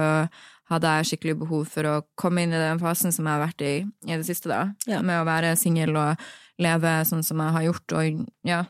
hadde 0.71 0.93
jeg 0.97 1.10
skikkelig 1.12 1.36
behov 1.43 1.67
for 1.69 1.89
å 1.89 1.99
komme 2.17 2.45
inn 2.45 2.56
i 2.56 2.62
den 2.62 2.82
fasen 2.82 3.13
som 3.13 3.28
jeg 3.28 3.38
har 3.38 3.43
vært 3.43 3.62
i 3.62 3.73
i 3.86 4.15
det 4.15 4.25
siste, 4.25 4.49
da. 4.49 4.63
Ja. 4.89 5.04
Med 5.06 5.21
å 5.21 5.28
være 5.28 5.54
singel 5.60 5.93
og 5.99 6.25
leve 6.62 6.95
sånn 7.06 7.21
som 7.28 7.43
jeg 7.43 7.58
har 7.60 7.67
gjort, 7.67 7.97
og 7.99 8.25
ja. 8.47 8.63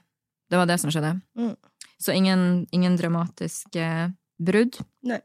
Det 0.52 0.60
var 0.60 0.68
det 0.70 0.78
som 0.82 0.92
skjedde. 0.94 1.16
Mm. 1.40 1.56
Så 2.02 2.12
ingen, 2.16 2.66
ingen 2.76 2.96
dramatiske 3.00 4.14
brudd. 4.44 4.78
Nei. 5.08 5.22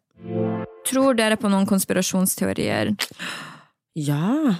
Tror 0.89 1.15
dere 1.19 1.37
på 1.41 1.49
noen 1.51 1.67
konspirasjonsteorier? 1.69 2.93
Ja. 3.99 4.55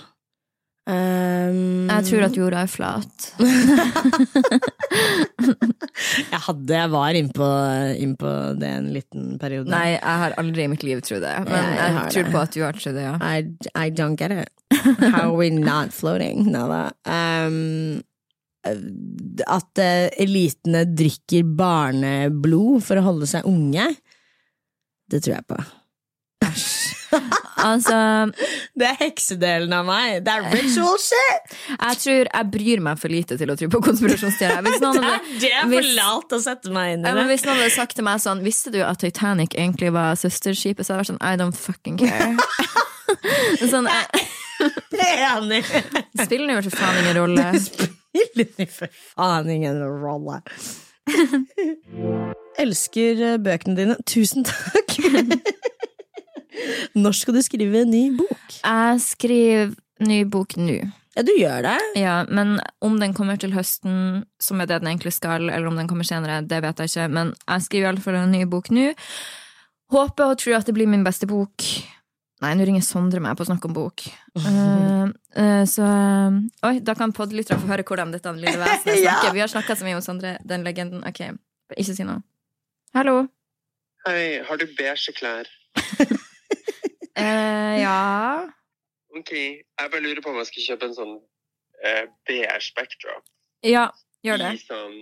Um, 0.91 1.87
Jeg 1.87 2.07
tror 2.09 2.25
at 2.27 2.37
jorda 2.39 2.63
er 2.65 2.71
flat. 2.73 3.29
Jeg 6.31 6.41
hadde 6.47 6.75
Jeg 6.81 6.91
var 6.93 7.17
innpå 7.19 7.47
inn 8.01 8.15
på 8.19 8.31
det 8.59 8.71
en 8.81 8.89
liten 8.95 9.37
periode. 9.41 9.71
Nei, 9.71 9.93
jeg 9.95 10.17
har 10.25 10.35
aldri 10.41 10.65
i 10.67 10.71
mitt 10.73 10.83
liv 10.87 11.03
trodd 11.07 11.23
det. 11.25 11.35
Men 11.47 11.55
Ja, 11.55 11.61
jeg 11.77 11.95
jeg, 11.95 12.13
tror 12.15 12.25
det. 12.27 12.33
på 12.35 12.41
at 12.43 12.57
du 12.57 12.61
har 12.65 12.79
trodd 12.81 12.97
det, 12.99 13.05
ja. 13.07 13.15
I, 13.21 13.45
I 13.87 13.91
don't 13.95 14.17
get 14.19 14.35
it. 14.35 14.51
How 15.13 15.29
are 15.31 15.37
we 15.37 15.51
not 15.51 15.93
floating? 15.95 16.47
No. 16.51 16.67
Um, 17.05 18.03
at 18.65 19.81
eh, 19.81 20.09
elitene 20.21 20.85
drikker 20.93 21.47
barneblod 21.57 22.83
for 22.85 23.01
å 23.01 23.07
holde 23.07 23.29
seg 23.31 23.47
unge, 23.49 23.87
det 25.11 25.23
tror 25.25 25.39
jeg 25.39 25.47
på. 25.49 25.61
Altså, 27.61 27.97
Det 28.79 28.87
er 28.87 28.97
heksedelen 29.03 29.73
av 29.77 29.85
meg. 29.85 30.21
Det 30.25 30.33
er 30.33 30.47
ritual 30.55 30.97
shit! 31.03 31.57
jeg 31.75 31.99
tror 32.05 32.31
jeg 32.31 32.49
bryr 32.55 32.83
meg 32.87 33.01
for 33.03 33.13
lite 33.13 33.37
til 33.41 33.53
å 33.53 33.57
tro 33.59 33.69
på 33.75 33.81
konspirasjonsteorier. 33.85 34.63
Hvis 34.65 34.81
noen 34.85 34.97
Det 35.01 35.11
hadde, 35.11 35.51
er 35.51 35.51
det 35.51 35.65
får 35.67 35.75
hvis- 35.75 35.93
lat 35.99 36.37
å 36.37 36.41
sette 36.41 36.73
meg 36.73 36.95
inn 36.95 37.05
i 37.05 37.15
det. 37.19 37.27
hvis 37.33 37.45
noen 37.45 37.61
hadde 37.61 37.75
sagt 37.75 37.99
til 37.99 38.07
meg 38.07 38.23
sånn 38.23 38.41
Visste 38.47 38.73
du 38.73 38.81
at 38.87 39.03
Titanic 39.03 39.57
egentlig 39.59 39.93
var 39.93 40.17
søsterskipet? 40.21 40.87
Så 40.87 40.95
hadde 40.95 41.03
jeg 41.03 41.05
vært 41.05 41.13
sånn 41.13 41.25
I 41.27 41.37
don't 41.41 41.59
fucking 41.59 42.01
care. 42.01 42.33
sånn, 43.75 43.91
jeg, 43.91 44.27
er 45.05 46.25
spiller 46.25 46.57
jo 46.57 46.69
for 46.71 46.81
faen 46.81 47.03
ingen 47.03 47.19
rolle. 47.21 47.51
Spiller 48.11 48.71
for 48.71 48.91
faen 49.15 49.51
ingen 49.53 49.81
rolle. 50.03 50.41
Elsker 52.61 53.21
eh, 53.25 53.41
bøkene 53.43 53.77
dine. 53.79 53.99
Tusen 54.09 54.47
takk! 54.47 54.97
Når 57.01 57.17
skal 57.17 57.37
du 57.37 57.43
skrive 57.45 57.85
en 57.85 57.93
ny 57.93 58.07
bok? 58.19 58.57
Jeg 58.61 59.05
skriver 59.05 59.77
ny 60.05 60.23
bok 60.29 60.57
nå. 60.61 60.81
Ja, 61.17 61.25
du 61.27 61.33
gjør 61.35 61.65
det. 61.67 61.77
Ja, 61.99 62.17
men 62.31 62.59
om 62.85 62.99
den 63.01 63.15
kommer 63.17 63.39
til 63.41 63.55
høsten, 63.55 64.25
som 64.41 64.63
er 64.63 64.69
det 64.71 64.81
den 64.83 64.93
egentlig 64.93 65.13
skal, 65.17 65.49
eller 65.49 65.71
om 65.71 65.79
den 65.79 65.89
kommer 65.91 66.07
senere, 66.07 66.43
det 66.47 66.61
vet 66.63 66.81
jeg 66.81 66.93
ikke. 66.93 67.09
Men 67.17 67.33
jeg 67.43 67.67
skriver 67.67 67.87
i 67.87 67.91
alle 67.91 68.05
fall 68.05 68.21
en 68.21 68.35
ny 68.35 68.45
bok 68.51 68.71
nå. 68.75 68.91
Håper 69.91 70.31
og 70.31 70.39
tror 70.39 70.61
at 70.61 70.69
det 70.69 70.77
blir 70.77 70.91
min 70.91 71.07
beste 71.07 71.27
bok. 71.31 71.67
Nei, 72.41 72.55
nå 72.57 72.65
ringer 72.65 72.85
Sondre 72.85 73.21
meg 73.21 73.37
på 73.37 73.45
å 73.45 73.49
snakke 73.51 73.69
om 73.69 73.75
bok. 73.77 74.01
Uh, 74.33 75.11
uh, 75.37 75.65
så 75.69 75.85
eh, 75.85 76.39
Oi, 76.71 76.79
da 76.81 76.95
kan 76.97 77.13
podlyttere 77.13 77.61
få 77.61 77.69
høre 77.69 77.85
hvordan 77.85 78.15
dette 78.15 78.33
lille 78.39 78.57
vesenet 78.63 79.03
Ja. 79.07 79.19
Vi 79.35 79.43
har 79.43 79.51
snakka 79.53 79.77
så 79.77 79.85
mye 79.85 79.99
om 79.99 80.05
Sondre, 80.05 80.39
den 80.49 80.65
legenden. 80.65 81.05
Ok, 81.05 81.21
ikke 81.77 81.97
si 81.99 82.07
noe. 82.09 82.23
Hallo. 82.97 83.27
Hei, 84.07 84.41
har 84.49 84.57
du 84.57 84.65
beige 84.79 85.13
klær? 85.19 85.51
uh, 87.21 87.77
ja 87.85 87.99
Ok, 89.13 89.33
jeg 89.37 89.93
bare 89.93 90.01
lurer 90.01 90.25
på 90.25 90.33
om 90.33 90.41
jeg 90.41 90.49
skal 90.49 90.67
kjøpe 90.71 90.89
en 90.89 90.97
sånn 90.97 91.15
eh, 91.85 92.05
beige 92.31 92.73
backdrop. 92.77 93.25
Ja, 93.67 93.89
gjør 94.25 94.41
det. 94.47 94.53
I 94.57 94.65
sånn, 94.65 94.99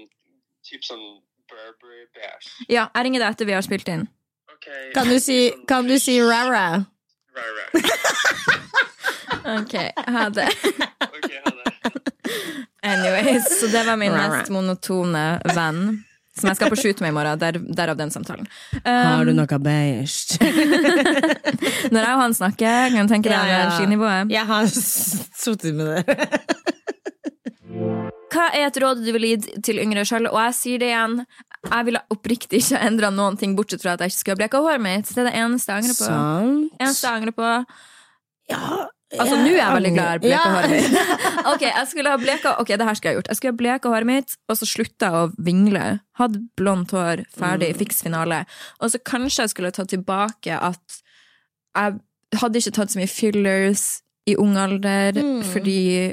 typ 0.67 0.87
sånn 0.89 1.05
Burberry 1.49 2.07
beige. 2.17 2.51
Ja, 2.67 2.89
jeg 2.89 3.05
ringer 3.07 3.23
deg 3.23 3.35
etter 3.37 3.47
vi 3.49 3.55
har 3.55 3.63
spilt 3.67 3.89
inn. 3.93 4.09
Okay. 4.57 4.89
Kan 4.97 5.13
du 5.13 5.21
si, 5.23 5.43
sånn- 5.53 5.67
kan 5.71 5.87
du 5.87 5.95
si 6.03 6.19
rara? 6.25 6.87
Right, 7.39 7.55
right. 7.59 7.85
Ok, 9.49 9.75
ha 10.13 10.29
det. 10.35 10.49
Ok, 11.01 11.31
ha 11.45 11.51
det. 11.55 11.93
Anyways, 12.83 13.47
så 13.61 13.67
det 13.73 13.85
var 13.87 13.97
min 13.97 14.13
mest 14.13 14.51
monotone 14.53 15.23
venn. 15.55 16.03
Som 16.39 16.51
jeg 16.53 16.59
skal 16.61 16.71
på 16.71 16.77
shoot 16.79 17.01
med 17.03 17.11
i 17.11 17.15
morgen. 17.17 17.39
Der, 17.41 17.57
derav 17.81 17.97
den 17.99 18.13
samtalen. 18.15 18.47
Har 18.85 19.25
du 19.27 19.33
Um, 19.33 19.39
noe 19.41 19.59
beige? 19.59 20.39
når 21.95 22.03
jeg 22.05 22.13
og 22.15 22.21
han 22.23 22.37
snakker, 22.37 22.93
kan 22.95 23.09
du 23.09 23.15
tenke 23.15 23.33
deg 23.33 23.39
Ja, 23.39 23.47
ja. 23.51 23.63
energinivået. 23.67 24.31
Jeg 24.37 24.47
har 24.47 24.69
sittet 24.71 25.75
med 25.75 25.87
det. 25.97 26.05
Hva 28.29 28.47
er 28.55 28.69
et 28.69 28.79
råd 28.83 29.01
du 29.07 29.11
vil 29.17 29.25
gi 29.33 29.37
til 29.65 29.81
yngre 29.83 30.05
sjøl? 30.07 30.29
Og 30.31 30.39
jeg 30.45 30.55
sier 30.61 30.79
det 30.83 30.93
igjen, 30.93 31.19
jeg 31.65 31.85
ville 31.89 32.01
oppriktig 32.11 32.61
ikke 32.63 32.79
endra 32.87 33.11
noen 33.11 33.37
ting, 33.39 33.57
bortsett 33.57 33.83
fra 33.83 33.93
at 33.97 34.01
jeg 34.01 34.13
ikke 34.13 34.19
skulle 34.19 34.37
ha 34.37 34.43
bleka 34.45 34.61
håret 34.63 34.81
mitt. 34.81 35.09
Det 35.11 35.19
er 35.19 35.31
det 35.31 35.35
eneste 35.41 35.73
jeg 35.73 35.83
angrer 35.83 35.97
på. 35.99 36.05
Sant. 36.05 36.79
Eneste 36.81 37.07
jeg 37.09 37.17
angrer 37.23 37.33
på. 37.39 37.51
Ja, 38.49 38.87
Altså, 39.09 39.39
nå 39.41 39.49
er 39.49 39.57
jeg 39.57 39.73
veldig 39.73 39.91
glad 39.95 40.19
i 40.19 40.21
bleka 40.21 40.37
Ja. 40.37 40.51
håret 40.53 40.71
mitt. 40.71 40.97
Ok, 41.55 41.63
jeg 41.65 41.87
skulle 41.89 42.11
ha 42.13 42.19
bleka 42.21 42.51
Ok, 42.61 42.69
det 42.77 42.85
her 42.85 42.95
skulle 42.99 43.11
jeg 43.15 43.17
gjort. 43.17 43.29
Jeg 43.33 43.37
skulle 43.39 43.53
ha 43.55 43.57
bleka 43.57 43.89
håret 43.89 44.07
mitt, 44.07 44.35
og 44.53 44.57
så 44.61 44.67
slutta 44.69 45.09
jeg 45.09 45.15
å 45.15 45.31
vingle. 45.47 45.85
Hadde 46.21 46.43
blondt 46.61 46.93
hår, 46.93 47.23
ferdig, 47.33 47.71
Mm. 47.73 47.79
fiks 47.79 48.03
finale. 48.05 48.43
Og 48.83 48.91
så 48.93 48.99
kanskje 49.01 49.47
jeg 49.47 49.51
skulle 49.55 49.71
ta 49.73 49.85
tilbake 49.89 50.53
at 50.61 50.99
jeg 51.79 51.99
hadde 52.37 52.61
ikke 52.61 52.75
tatt 52.77 52.93
så 52.93 53.01
mye 53.01 53.09
fillers 53.09 53.87
i 54.29 54.37
ung 54.37 54.57
alder, 54.61 55.13
Mm. 55.17 55.43
fordi 55.55 56.13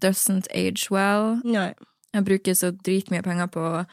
doesn't 0.00 0.48
age 0.54 0.90
well. 0.90 1.42
Nei. 1.44 1.74
Jeg 2.14 2.24
bruker 2.24 2.54
så 2.56 2.72
dritmye 2.72 3.22
penger 3.22 3.46
på 3.52 3.86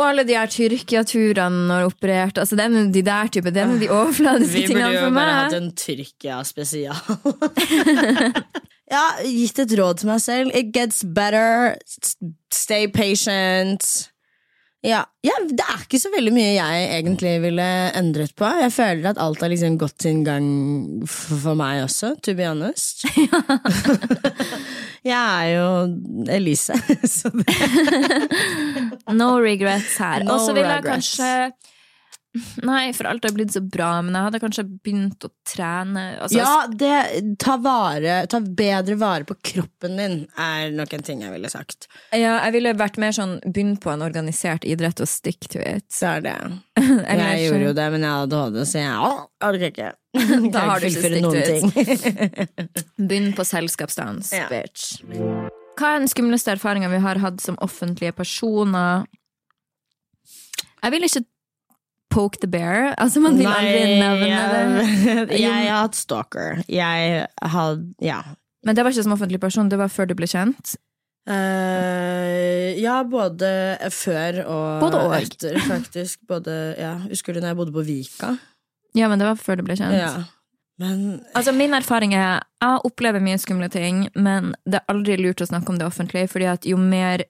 og 0.00 0.08
alle 0.08 0.24
de 0.28 0.36
her 0.36 0.50
Tyrkia-turene 0.50 1.66
når 1.68 1.88
operert 1.90 2.40
Altså, 2.40 2.56
det 2.58 2.66
er 2.66 2.92
de 2.94 3.02
der 3.06 3.32
type 3.32 3.52
Det 3.54 3.62
er 3.62 3.74
de 3.80 3.90
overfladiske 3.92 4.66
Vi 4.66 4.74
burde 4.74 4.92
jo 4.96 5.10
bare 5.14 5.36
hatt 5.36 5.56
en 5.58 5.70
Tyrkia-spesial. 5.76 6.96
ja, 8.94 9.04
gitt 9.24 9.60
et 9.64 9.76
råd 9.78 10.00
til 10.00 10.10
meg 10.10 10.22
selv. 10.24 10.54
It 10.56 10.72
gets 10.74 11.04
better. 11.04 11.76
Stay 12.54 12.88
patient. 12.92 13.84
Ja, 14.80 15.02
ja, 15.20 15.34
det 15.44 15.60
er 15.60 15.82
ikke 15.82 15.98
så 16.00 16.08
veldig 16.08 16.30
mye 16.32 16.52
jeg 16.54 16.84
egentlig 16.96 17.34
ville 17.42 17.64
endret 17.98 18.32
på. 18.38 18.48
Jeg 18.62 18.72
føler 18.72 19.10
at 19.10 19.18
alt 19.20 19.42
har 19.44 19.52
liksom 19.52 19.76
gått 19.80 20.06
sin 20.06 20.22
gang 20.24 20.46
for 21.04 21.52
meg 21.58 21.82
også, 21.84 22.14
to 22.24 22.32
be 22.38 22.46
honest. 22.48 23.04
jeg 25.10 25.20
er 25.20 25.50
jo 25.52 25.66
Elise, 26.32 26.78
så 27.16 27.32
det 27.34 27.44
No 29.12 29.34
regrets 29.44 29.98
her. 30.00 30.24
No 30.24 30.38
og 30.38 30.46
så 30.46 30.56
vil 30.56 30.64
jeg 30.64 30.86
kanskje 30.88 31.30
Nei, 32.62 32.92
for 32.94 33.08
alt 33.10 33.24
har 33.26 33.32
blitt 33.34 33.50
så 33.50 33.60
bra, 33.64 33.88
men 34.06 34.14
jeg 34.14 34.22
hadde 34.28 34.40
kanskje 34.42 34.62
begynt 34.68 35.24
å 35.26 35.30
trene. 35.50 36.04
Altså, 36.22 36.38
Ja, 36.38 36.52
det, 36.70 37.36
ta, 37.42 37.56
vare, 37.58 38.20
ta 38.30 38.38
bedre 38.40 38.94
vare 39.00 39.26
på 39.26 39.34
kroppen 39.50 39.96
din, 39.98 40.14
er 40.38 40.70
nok 40.76 40.94
en 40.94 41.02
ting 41.06 41.24
jeg 41.24 41.32
ville 41.34 41.50
sagt. 41.50 41.88
ja, 42.14 42.36
jeg 42.44 42.54
ville 42.54 42.74
vært 42.78 43.00
mer 43.02 43.16
sånn 43.16 43.38
begynn 43.46 43.74
på 43.82 43.90
en 43.90 44.04
organisert 44.06 44.62
idrett 44.68 45.02
og 45.02 45.10
stick 45.10 45.48
to 45.50 45.58
it. 45.58 45.88
Så 45.90 46.12
er 46.16 46.26
det. 46.28 46.36
Eller, 46.80 47.24
jeg 47.34 47.48
gjorde 47.48 47.66
jo 47.66 47.74
det, 47.80 47.88
men 47.96 48.06
jeg 48.06 48.20
hadde 48.22 48.42
ADHD, 48.44 48.60
så 48.70 48.84
jeg 48.84 49.08
å, 49.10 49.12
orker 49.50 49.72
ikke. 49.72 49.90
Da 50.54 50.62
har 50.70 50.80
du 50.82 50.86
ikke 50.86 51.10
stick 51.10 51.26
to 51.26 52.54
it. 52.70 52.94
Begynn 52.98 53.32
på 53.38 53.44
selskapsdans, 53.46 54.30
Ja. 54.38 54.46
bitch. 54.50 55.00
Hva 55.80 55.94
er 55.96 56.02
den 56.02 56.10
skumleste 56.12 56.52
erfaringa 56.54 56.90
vi 56.92 56.98
har 57.02 57.18
hatt 57.22 57.40
som 57.42 57.58
offentlige 57.64 58.12
personer? 58.12 59.06
Jeg 60.80 60.92
vil 60.94 61.06
ikke 61.06 61.22
poke 62.10 62.40
the 62.42 62.50
bear. 62.50 62.92
Altså, 62.98 63.22
man 63.22 63.38
vil 63.38 63.48
aldri 63.48 63.96
nevne 64.00 64.28
jeg, 64.28 65.24
det. 65.30 65.40
jeg 65.44 65.50
har 65.70 65.84
hatt 65.86 65.98
stalker. 65.98 66.62
Jeg 66.68 67.26
hadde 67.54 67.94
Ja. 68.04 68.20
Men 68.66 68.76
det 68.76 68.84
var 68.84 68.92
ikke 68.92 69.06
som 69.06 69.14
offentlig 69.16 69.40
person, 69.40 69.70
det 69.72 69.78
var 69.80 69.88
før 69.88 70.10
du 70.10 70.12
ble 70.18 70.26
kjent. 70.28 70.74
Uh, 71.30 72.72
ja, 72.80 72.98
både 73.08 73.48
før 73.92 74.40
og, 74.42 74.66
Både 74.82 75.00
og. 75.06 75.14
etter, 75.16 75.56
faktisk. 75.64 76.20
Både, 76.28 76.74
ja. 76.80 76.96
Husker 77.08 77.32
du 77.36 77.40
når 77.40 77.52
jeg 77.54 77.58
bodde 77.60 77.74
på 77.76 77.84
Vika? 77.86 78.34
Ja, 78.96 79.08
men 79.08 79.20
det 79.20 79.28
var 79.30 79.40
før 79.40 79.60
du 79.60 79.64
ble 79.68 79.78
kjent. 79.78 79.96
Ja. 79.96 80.12
Men 80.80 81.20
Altså, 81.36 81.52
min 81.52 81.76
erfaring 81.76 82.14
er 82.16 82.40
jeg 82.60 82.84
opplever 82.88 83.20
mye 83.22 83.38
skumle 83.40 83.68
ting, 83.72 84.06
men 84.16 84.54
det 84.64 84.80
er 84.80 84.92
aldri 84.92 85.18
lurt 85.20 85.42
å 85.44 85.48
snakke 85.48 85.72
om 85.72 85.78
det 85.80 85.86
offentlig, 85.88 86.26
fordi 86.32 86.48
at 86.50 86.68
jo 86.68 86.78
mer 86.80 87.24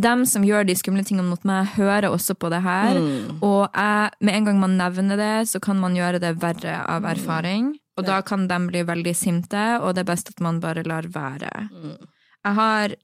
dem 0.00 0.24
som 0.28 0.44
gjør 0.46 0.66
de 0.68 0.76
skumle 0.78 1.04
tingene 1.06 1.28
mot 1.28 1.44
meg, 1.48 1.74
hører 1.76 2.10
også 2.10 2.36
på 2.38 2.50
det 2.52 2.62
her. 2.64 2.98
mm, 2.98 3.38
Og 3.42 3.68
jeg, 3.68 4.10
med 4.20 4.34
en 4.34 4.48
gang 4.48 4.60
man 4.60 4.76
nevner 4.80 5.20
det, 5.20 5.48
så 5.50 5.60
kan 5.62 5.80
man 5.80 5.96
gjøre 5.96 6.20
det 6.22 6.36
verre 6.42 6.80
av 6.88 7.06
erfaring. 7.08 7.74
Og 7.96 8.06
da 8.08 8.22
kan 8.24 8.46
de 8.48 8.58
bli 8.70 8.82
veldig 8.88 9.12
sinte, 9.16 9.62
og 9.82 9.94
det 9.94 10.04
er 10.06 10.12
best 10.14 10.32
at 10.32 10.40
man 10.40 10.60
bare 10.60 10.84
lar 10.88 11.08
være. 11.12 11.68
mm. 11.72 12.08
Jeg 12.42 12.54
har 12.58 12.94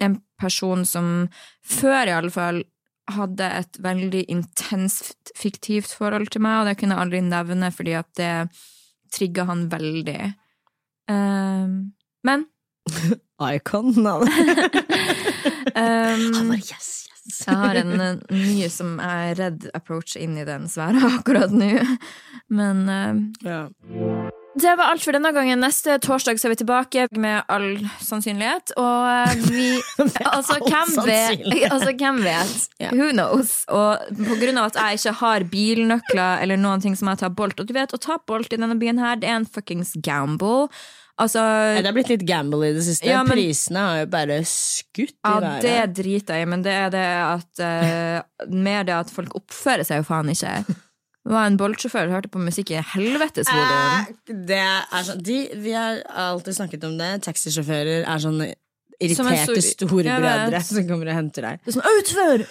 en 0.00 0.20
person 0.38 0.84
som 0.86 1.06
før 1.66 2.06
i 2.06 2.14
alle 2.14 2.30
fall 2.30 2.62
hadde 3.10 3.46
et 3.58 3.78
veldig 3.82 4.22
intenst 4.30 5.32
fiktivt 5.38 5.92
forhold 5.96 6.30
til 6.30 6.44
meg, 6.44 6.60
og 6.60 6.68
det 6.68 6.76
kunne 6.78 6.96
jeg 6.96 7.04
aldri 7.06 7.22
nevne 7.26 7.72
fordi 7.74 7.96
at 7.98 8.10
det 8.20 8.34
trigga 9.10 9.46
han 9.48 9.66
veldig. 9.72 10.32
Um, 11.10 11.92
men 12.26 12.46
Icon. 13.54 13.92
ehm, 15.74 16.24
Han 16.34 16.48
bare 16.48 16.58
yes, 16.58 17.08
yes. 17.10 17.40
jeg 17.46 17.56
har 17.56 17.80
en 17.80 17.94
eh, 18.00 18.16
ny 18.34 18.68
som 18.72 18.98
jeg 19.00 19.30
er 19.30 19.40
redd 19.44 19.68
approach 19.76 20.16
inn 20.20 20.36
i 20.40 20.44
den 20.48 20.68
sfæra 20.70 21.00
akkurat 21.18 21.52
nå. 21.54 21.72
Men 22.50 22.84
uh, 22.88 23.14
Ja. 23.46 23.62
Det 24.54 24.72
var 24.76 24.90
alt 24.90 25.02
for 25.04 25.14
denne 25.14 25.30
gangen. 25.32 25.60
Neste 25.62 25.94
torsdag 26.02 26.40
så 26.40 26.48
er 26.48 26.52
vi 26.54 26.58
tilbake 26.64 27.04
med 27.22 27.44
all 27.52 27.68
sannsynlighet. 28.02 28.72
Og 28.80 29.06
eh, 29.06 29.44
vi 29.46 29.66
Altså, 30.34 30.56
all 30.56 30.64
hvem 30.66 30.96
vet? 31.06 31.44
Altså, 31.72 31.92
hvem 31.94 32.18
vet? 32.24 32.64
Yeah. 32.82 32.96
Who 32.96 33.12
knows? 33.14 33.60
Og 33.70 34.10
på 34.18 34.38
grunn 34.40 34.58
av 34.58 34.72
at 34.72 34.80
jeg 34.80 35.00
ikke 35.00 35.14
har 35.20 35.46
bilnøkler 35.52 36.42
eller 36.42 36.58
noen 36.60 36.82
ting 36.82 36.98
som 36.98 37.12
jeg 37.12 37.22
tar 37.22 37.34
bolt 37.36 37.62
Og 37.62 37.70
du 37.70 37.76
vet, 37.76 37.94
å 37.94 38.02
ta 38.02 38.18
bolt 38.26 38.50
i 38.52 38.58
denne 38.58 38.78
byen 38.80 38.98
her, 39.02 39.20
det 39.22 39.30
er 39.30 39.38
en 39.38 39.46
fuckings 39.46 39.94
gamble. 40.02 40.66
Altså 41.20 41.40
Det 41.76 41.84
har 41.84 41.94
blitt 41.94 42.10
litt 42.10 42.26
gamble 42.26 42.70
i 42.70 42.74
det 42.74 42.82
siste. 42.86 43.06
Ja, 43.06 43.22
men- 43.22 43.36
Prisene 43.36 43.86
har 43.86 43.98
jo 44.02 44.10
bare 44.10 44.40
skutt 44.48 45.12
i 45.12 45.16
ja, 45.20 45.34
været. 45.36 45.66
det 45.66 46.02
driter 46.02 46.40
jeg 46.40 46.46
i, 46.48 46.50
men 46.56 46.62
det 46.64 46.72
er 46.74 46.94
det 46.94 47.08
at 47.22 47.60
uh, 47.60 48.46
Mer 48.50 48.86
det 48.88 48.94
at 48.96 49.12
folk 49.12 49.36
oppfører 49.36 49.84
seg 49.86 50.00
jo 50.00 50.08
faen 50.08 50.32
ikke. 50.32 50.54
Var 51.30 51.46
en 51.46 51.56
boltsjåfør 51.60 52.10
hørte 52.10 52.30
på 52.32 52.40
musikk 52.42 52.72
i 52.74 52.80
helvetes 52.94 53.46
volum. 53.50 53.76
Eh, 54.00 54.34
det 54.50 54.62
sånn 55.06 55.22
de, 55.26 55.38
Vi 55.62 55.72
har 55.76 56.00
alltid 56.26 56.56
snakket 56.58 56.84
om 56.88 56.96
det. 56.98 57.10
Taxisjåfører 57.26 58.02
er 58.02 58.18
sånne 58.24 58.50
irriterte 59.00 59.62
stor- 59.62 59.88
storebrødre 59.88 60.62
som 60.66 60.88
kommer 60.88 61.08
og 61.12 61.14
henter 61.20 61.46
deg. 61.46 61.62
Det 61.64 61.72
er 61.72 61.78
sånn 61.78 61.90
utfør! 62.00 62.46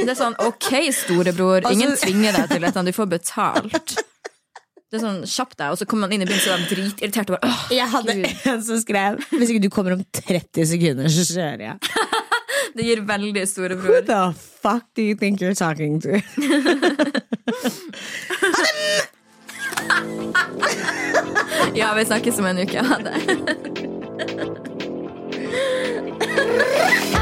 Det 0.00 0.08
er 0.08 0.16
sånn 0.18 0.34
ok, 0.40 0.68
storebror, 0.96 1.66
ingen 1.70 1.90
Altså- 1.92 2.06
tvinger 2.08 2.32
deg 2.32 2.48
til 2.54 2.62
dette, 2.64 2.84
du 2.88 2.92
får 2.96 3.08
betalt. 3.18 3.96
Det 4.90 4.98
er 4.98 5.02
sånn, 5.04 5.20
Kjapp 5.28 5.52
deg, 5.54 5.70
og 5.70 5.78
så 5.78 5.86
kommer 5.86 6.08
man 6.08 6.12
inn 6.16 6.24
i 6.24 6.26
byen 6.26 6.40
så 6.42 6.54
er 6.56 6.64
de 6.64 6.74
dritirriterte. 6.74 7.30
og 7.30 7.36
bare, 7.38 7.46
«Åh, 7.52 7.68
Jeg 7.76 7.88
hadde 7.92 8.14
Gud. 8.16 8.46
en 8.50 8.62
som 8.66 8.80
skrev 8.82 9.20
Hvis 9.30 9.52
ikke 9.52 9.62
du 9.62 9.68
kommer 9.70 9.92
om 9.94 10.02
30 10.18 10.66
sekunder, 10.66 11.06
så 11.06 11.22
kjører 11.30 11.62
jeg. 11.68 11.78
Det 12.74 12.82
gir 12.82 13.00
veldig 13.00 13.46
Who 13.58 14.00
the 14.06 14.34
fuck 14.62 14.84
do 14.94 15.02
you 15.02 15.14
think 15.14 15.40
you're 15.40 15.54
talking 15.54 16.00
to? 16.00 16.20
Ja, 21.74 21.94
vi 21.94 22.04
snakkes 22.04 22.38
om 22.38 22.44
en 22.44 22.58
uke. 22.58 22.78
Ha 22.82 22.98
det. 22.98 23.14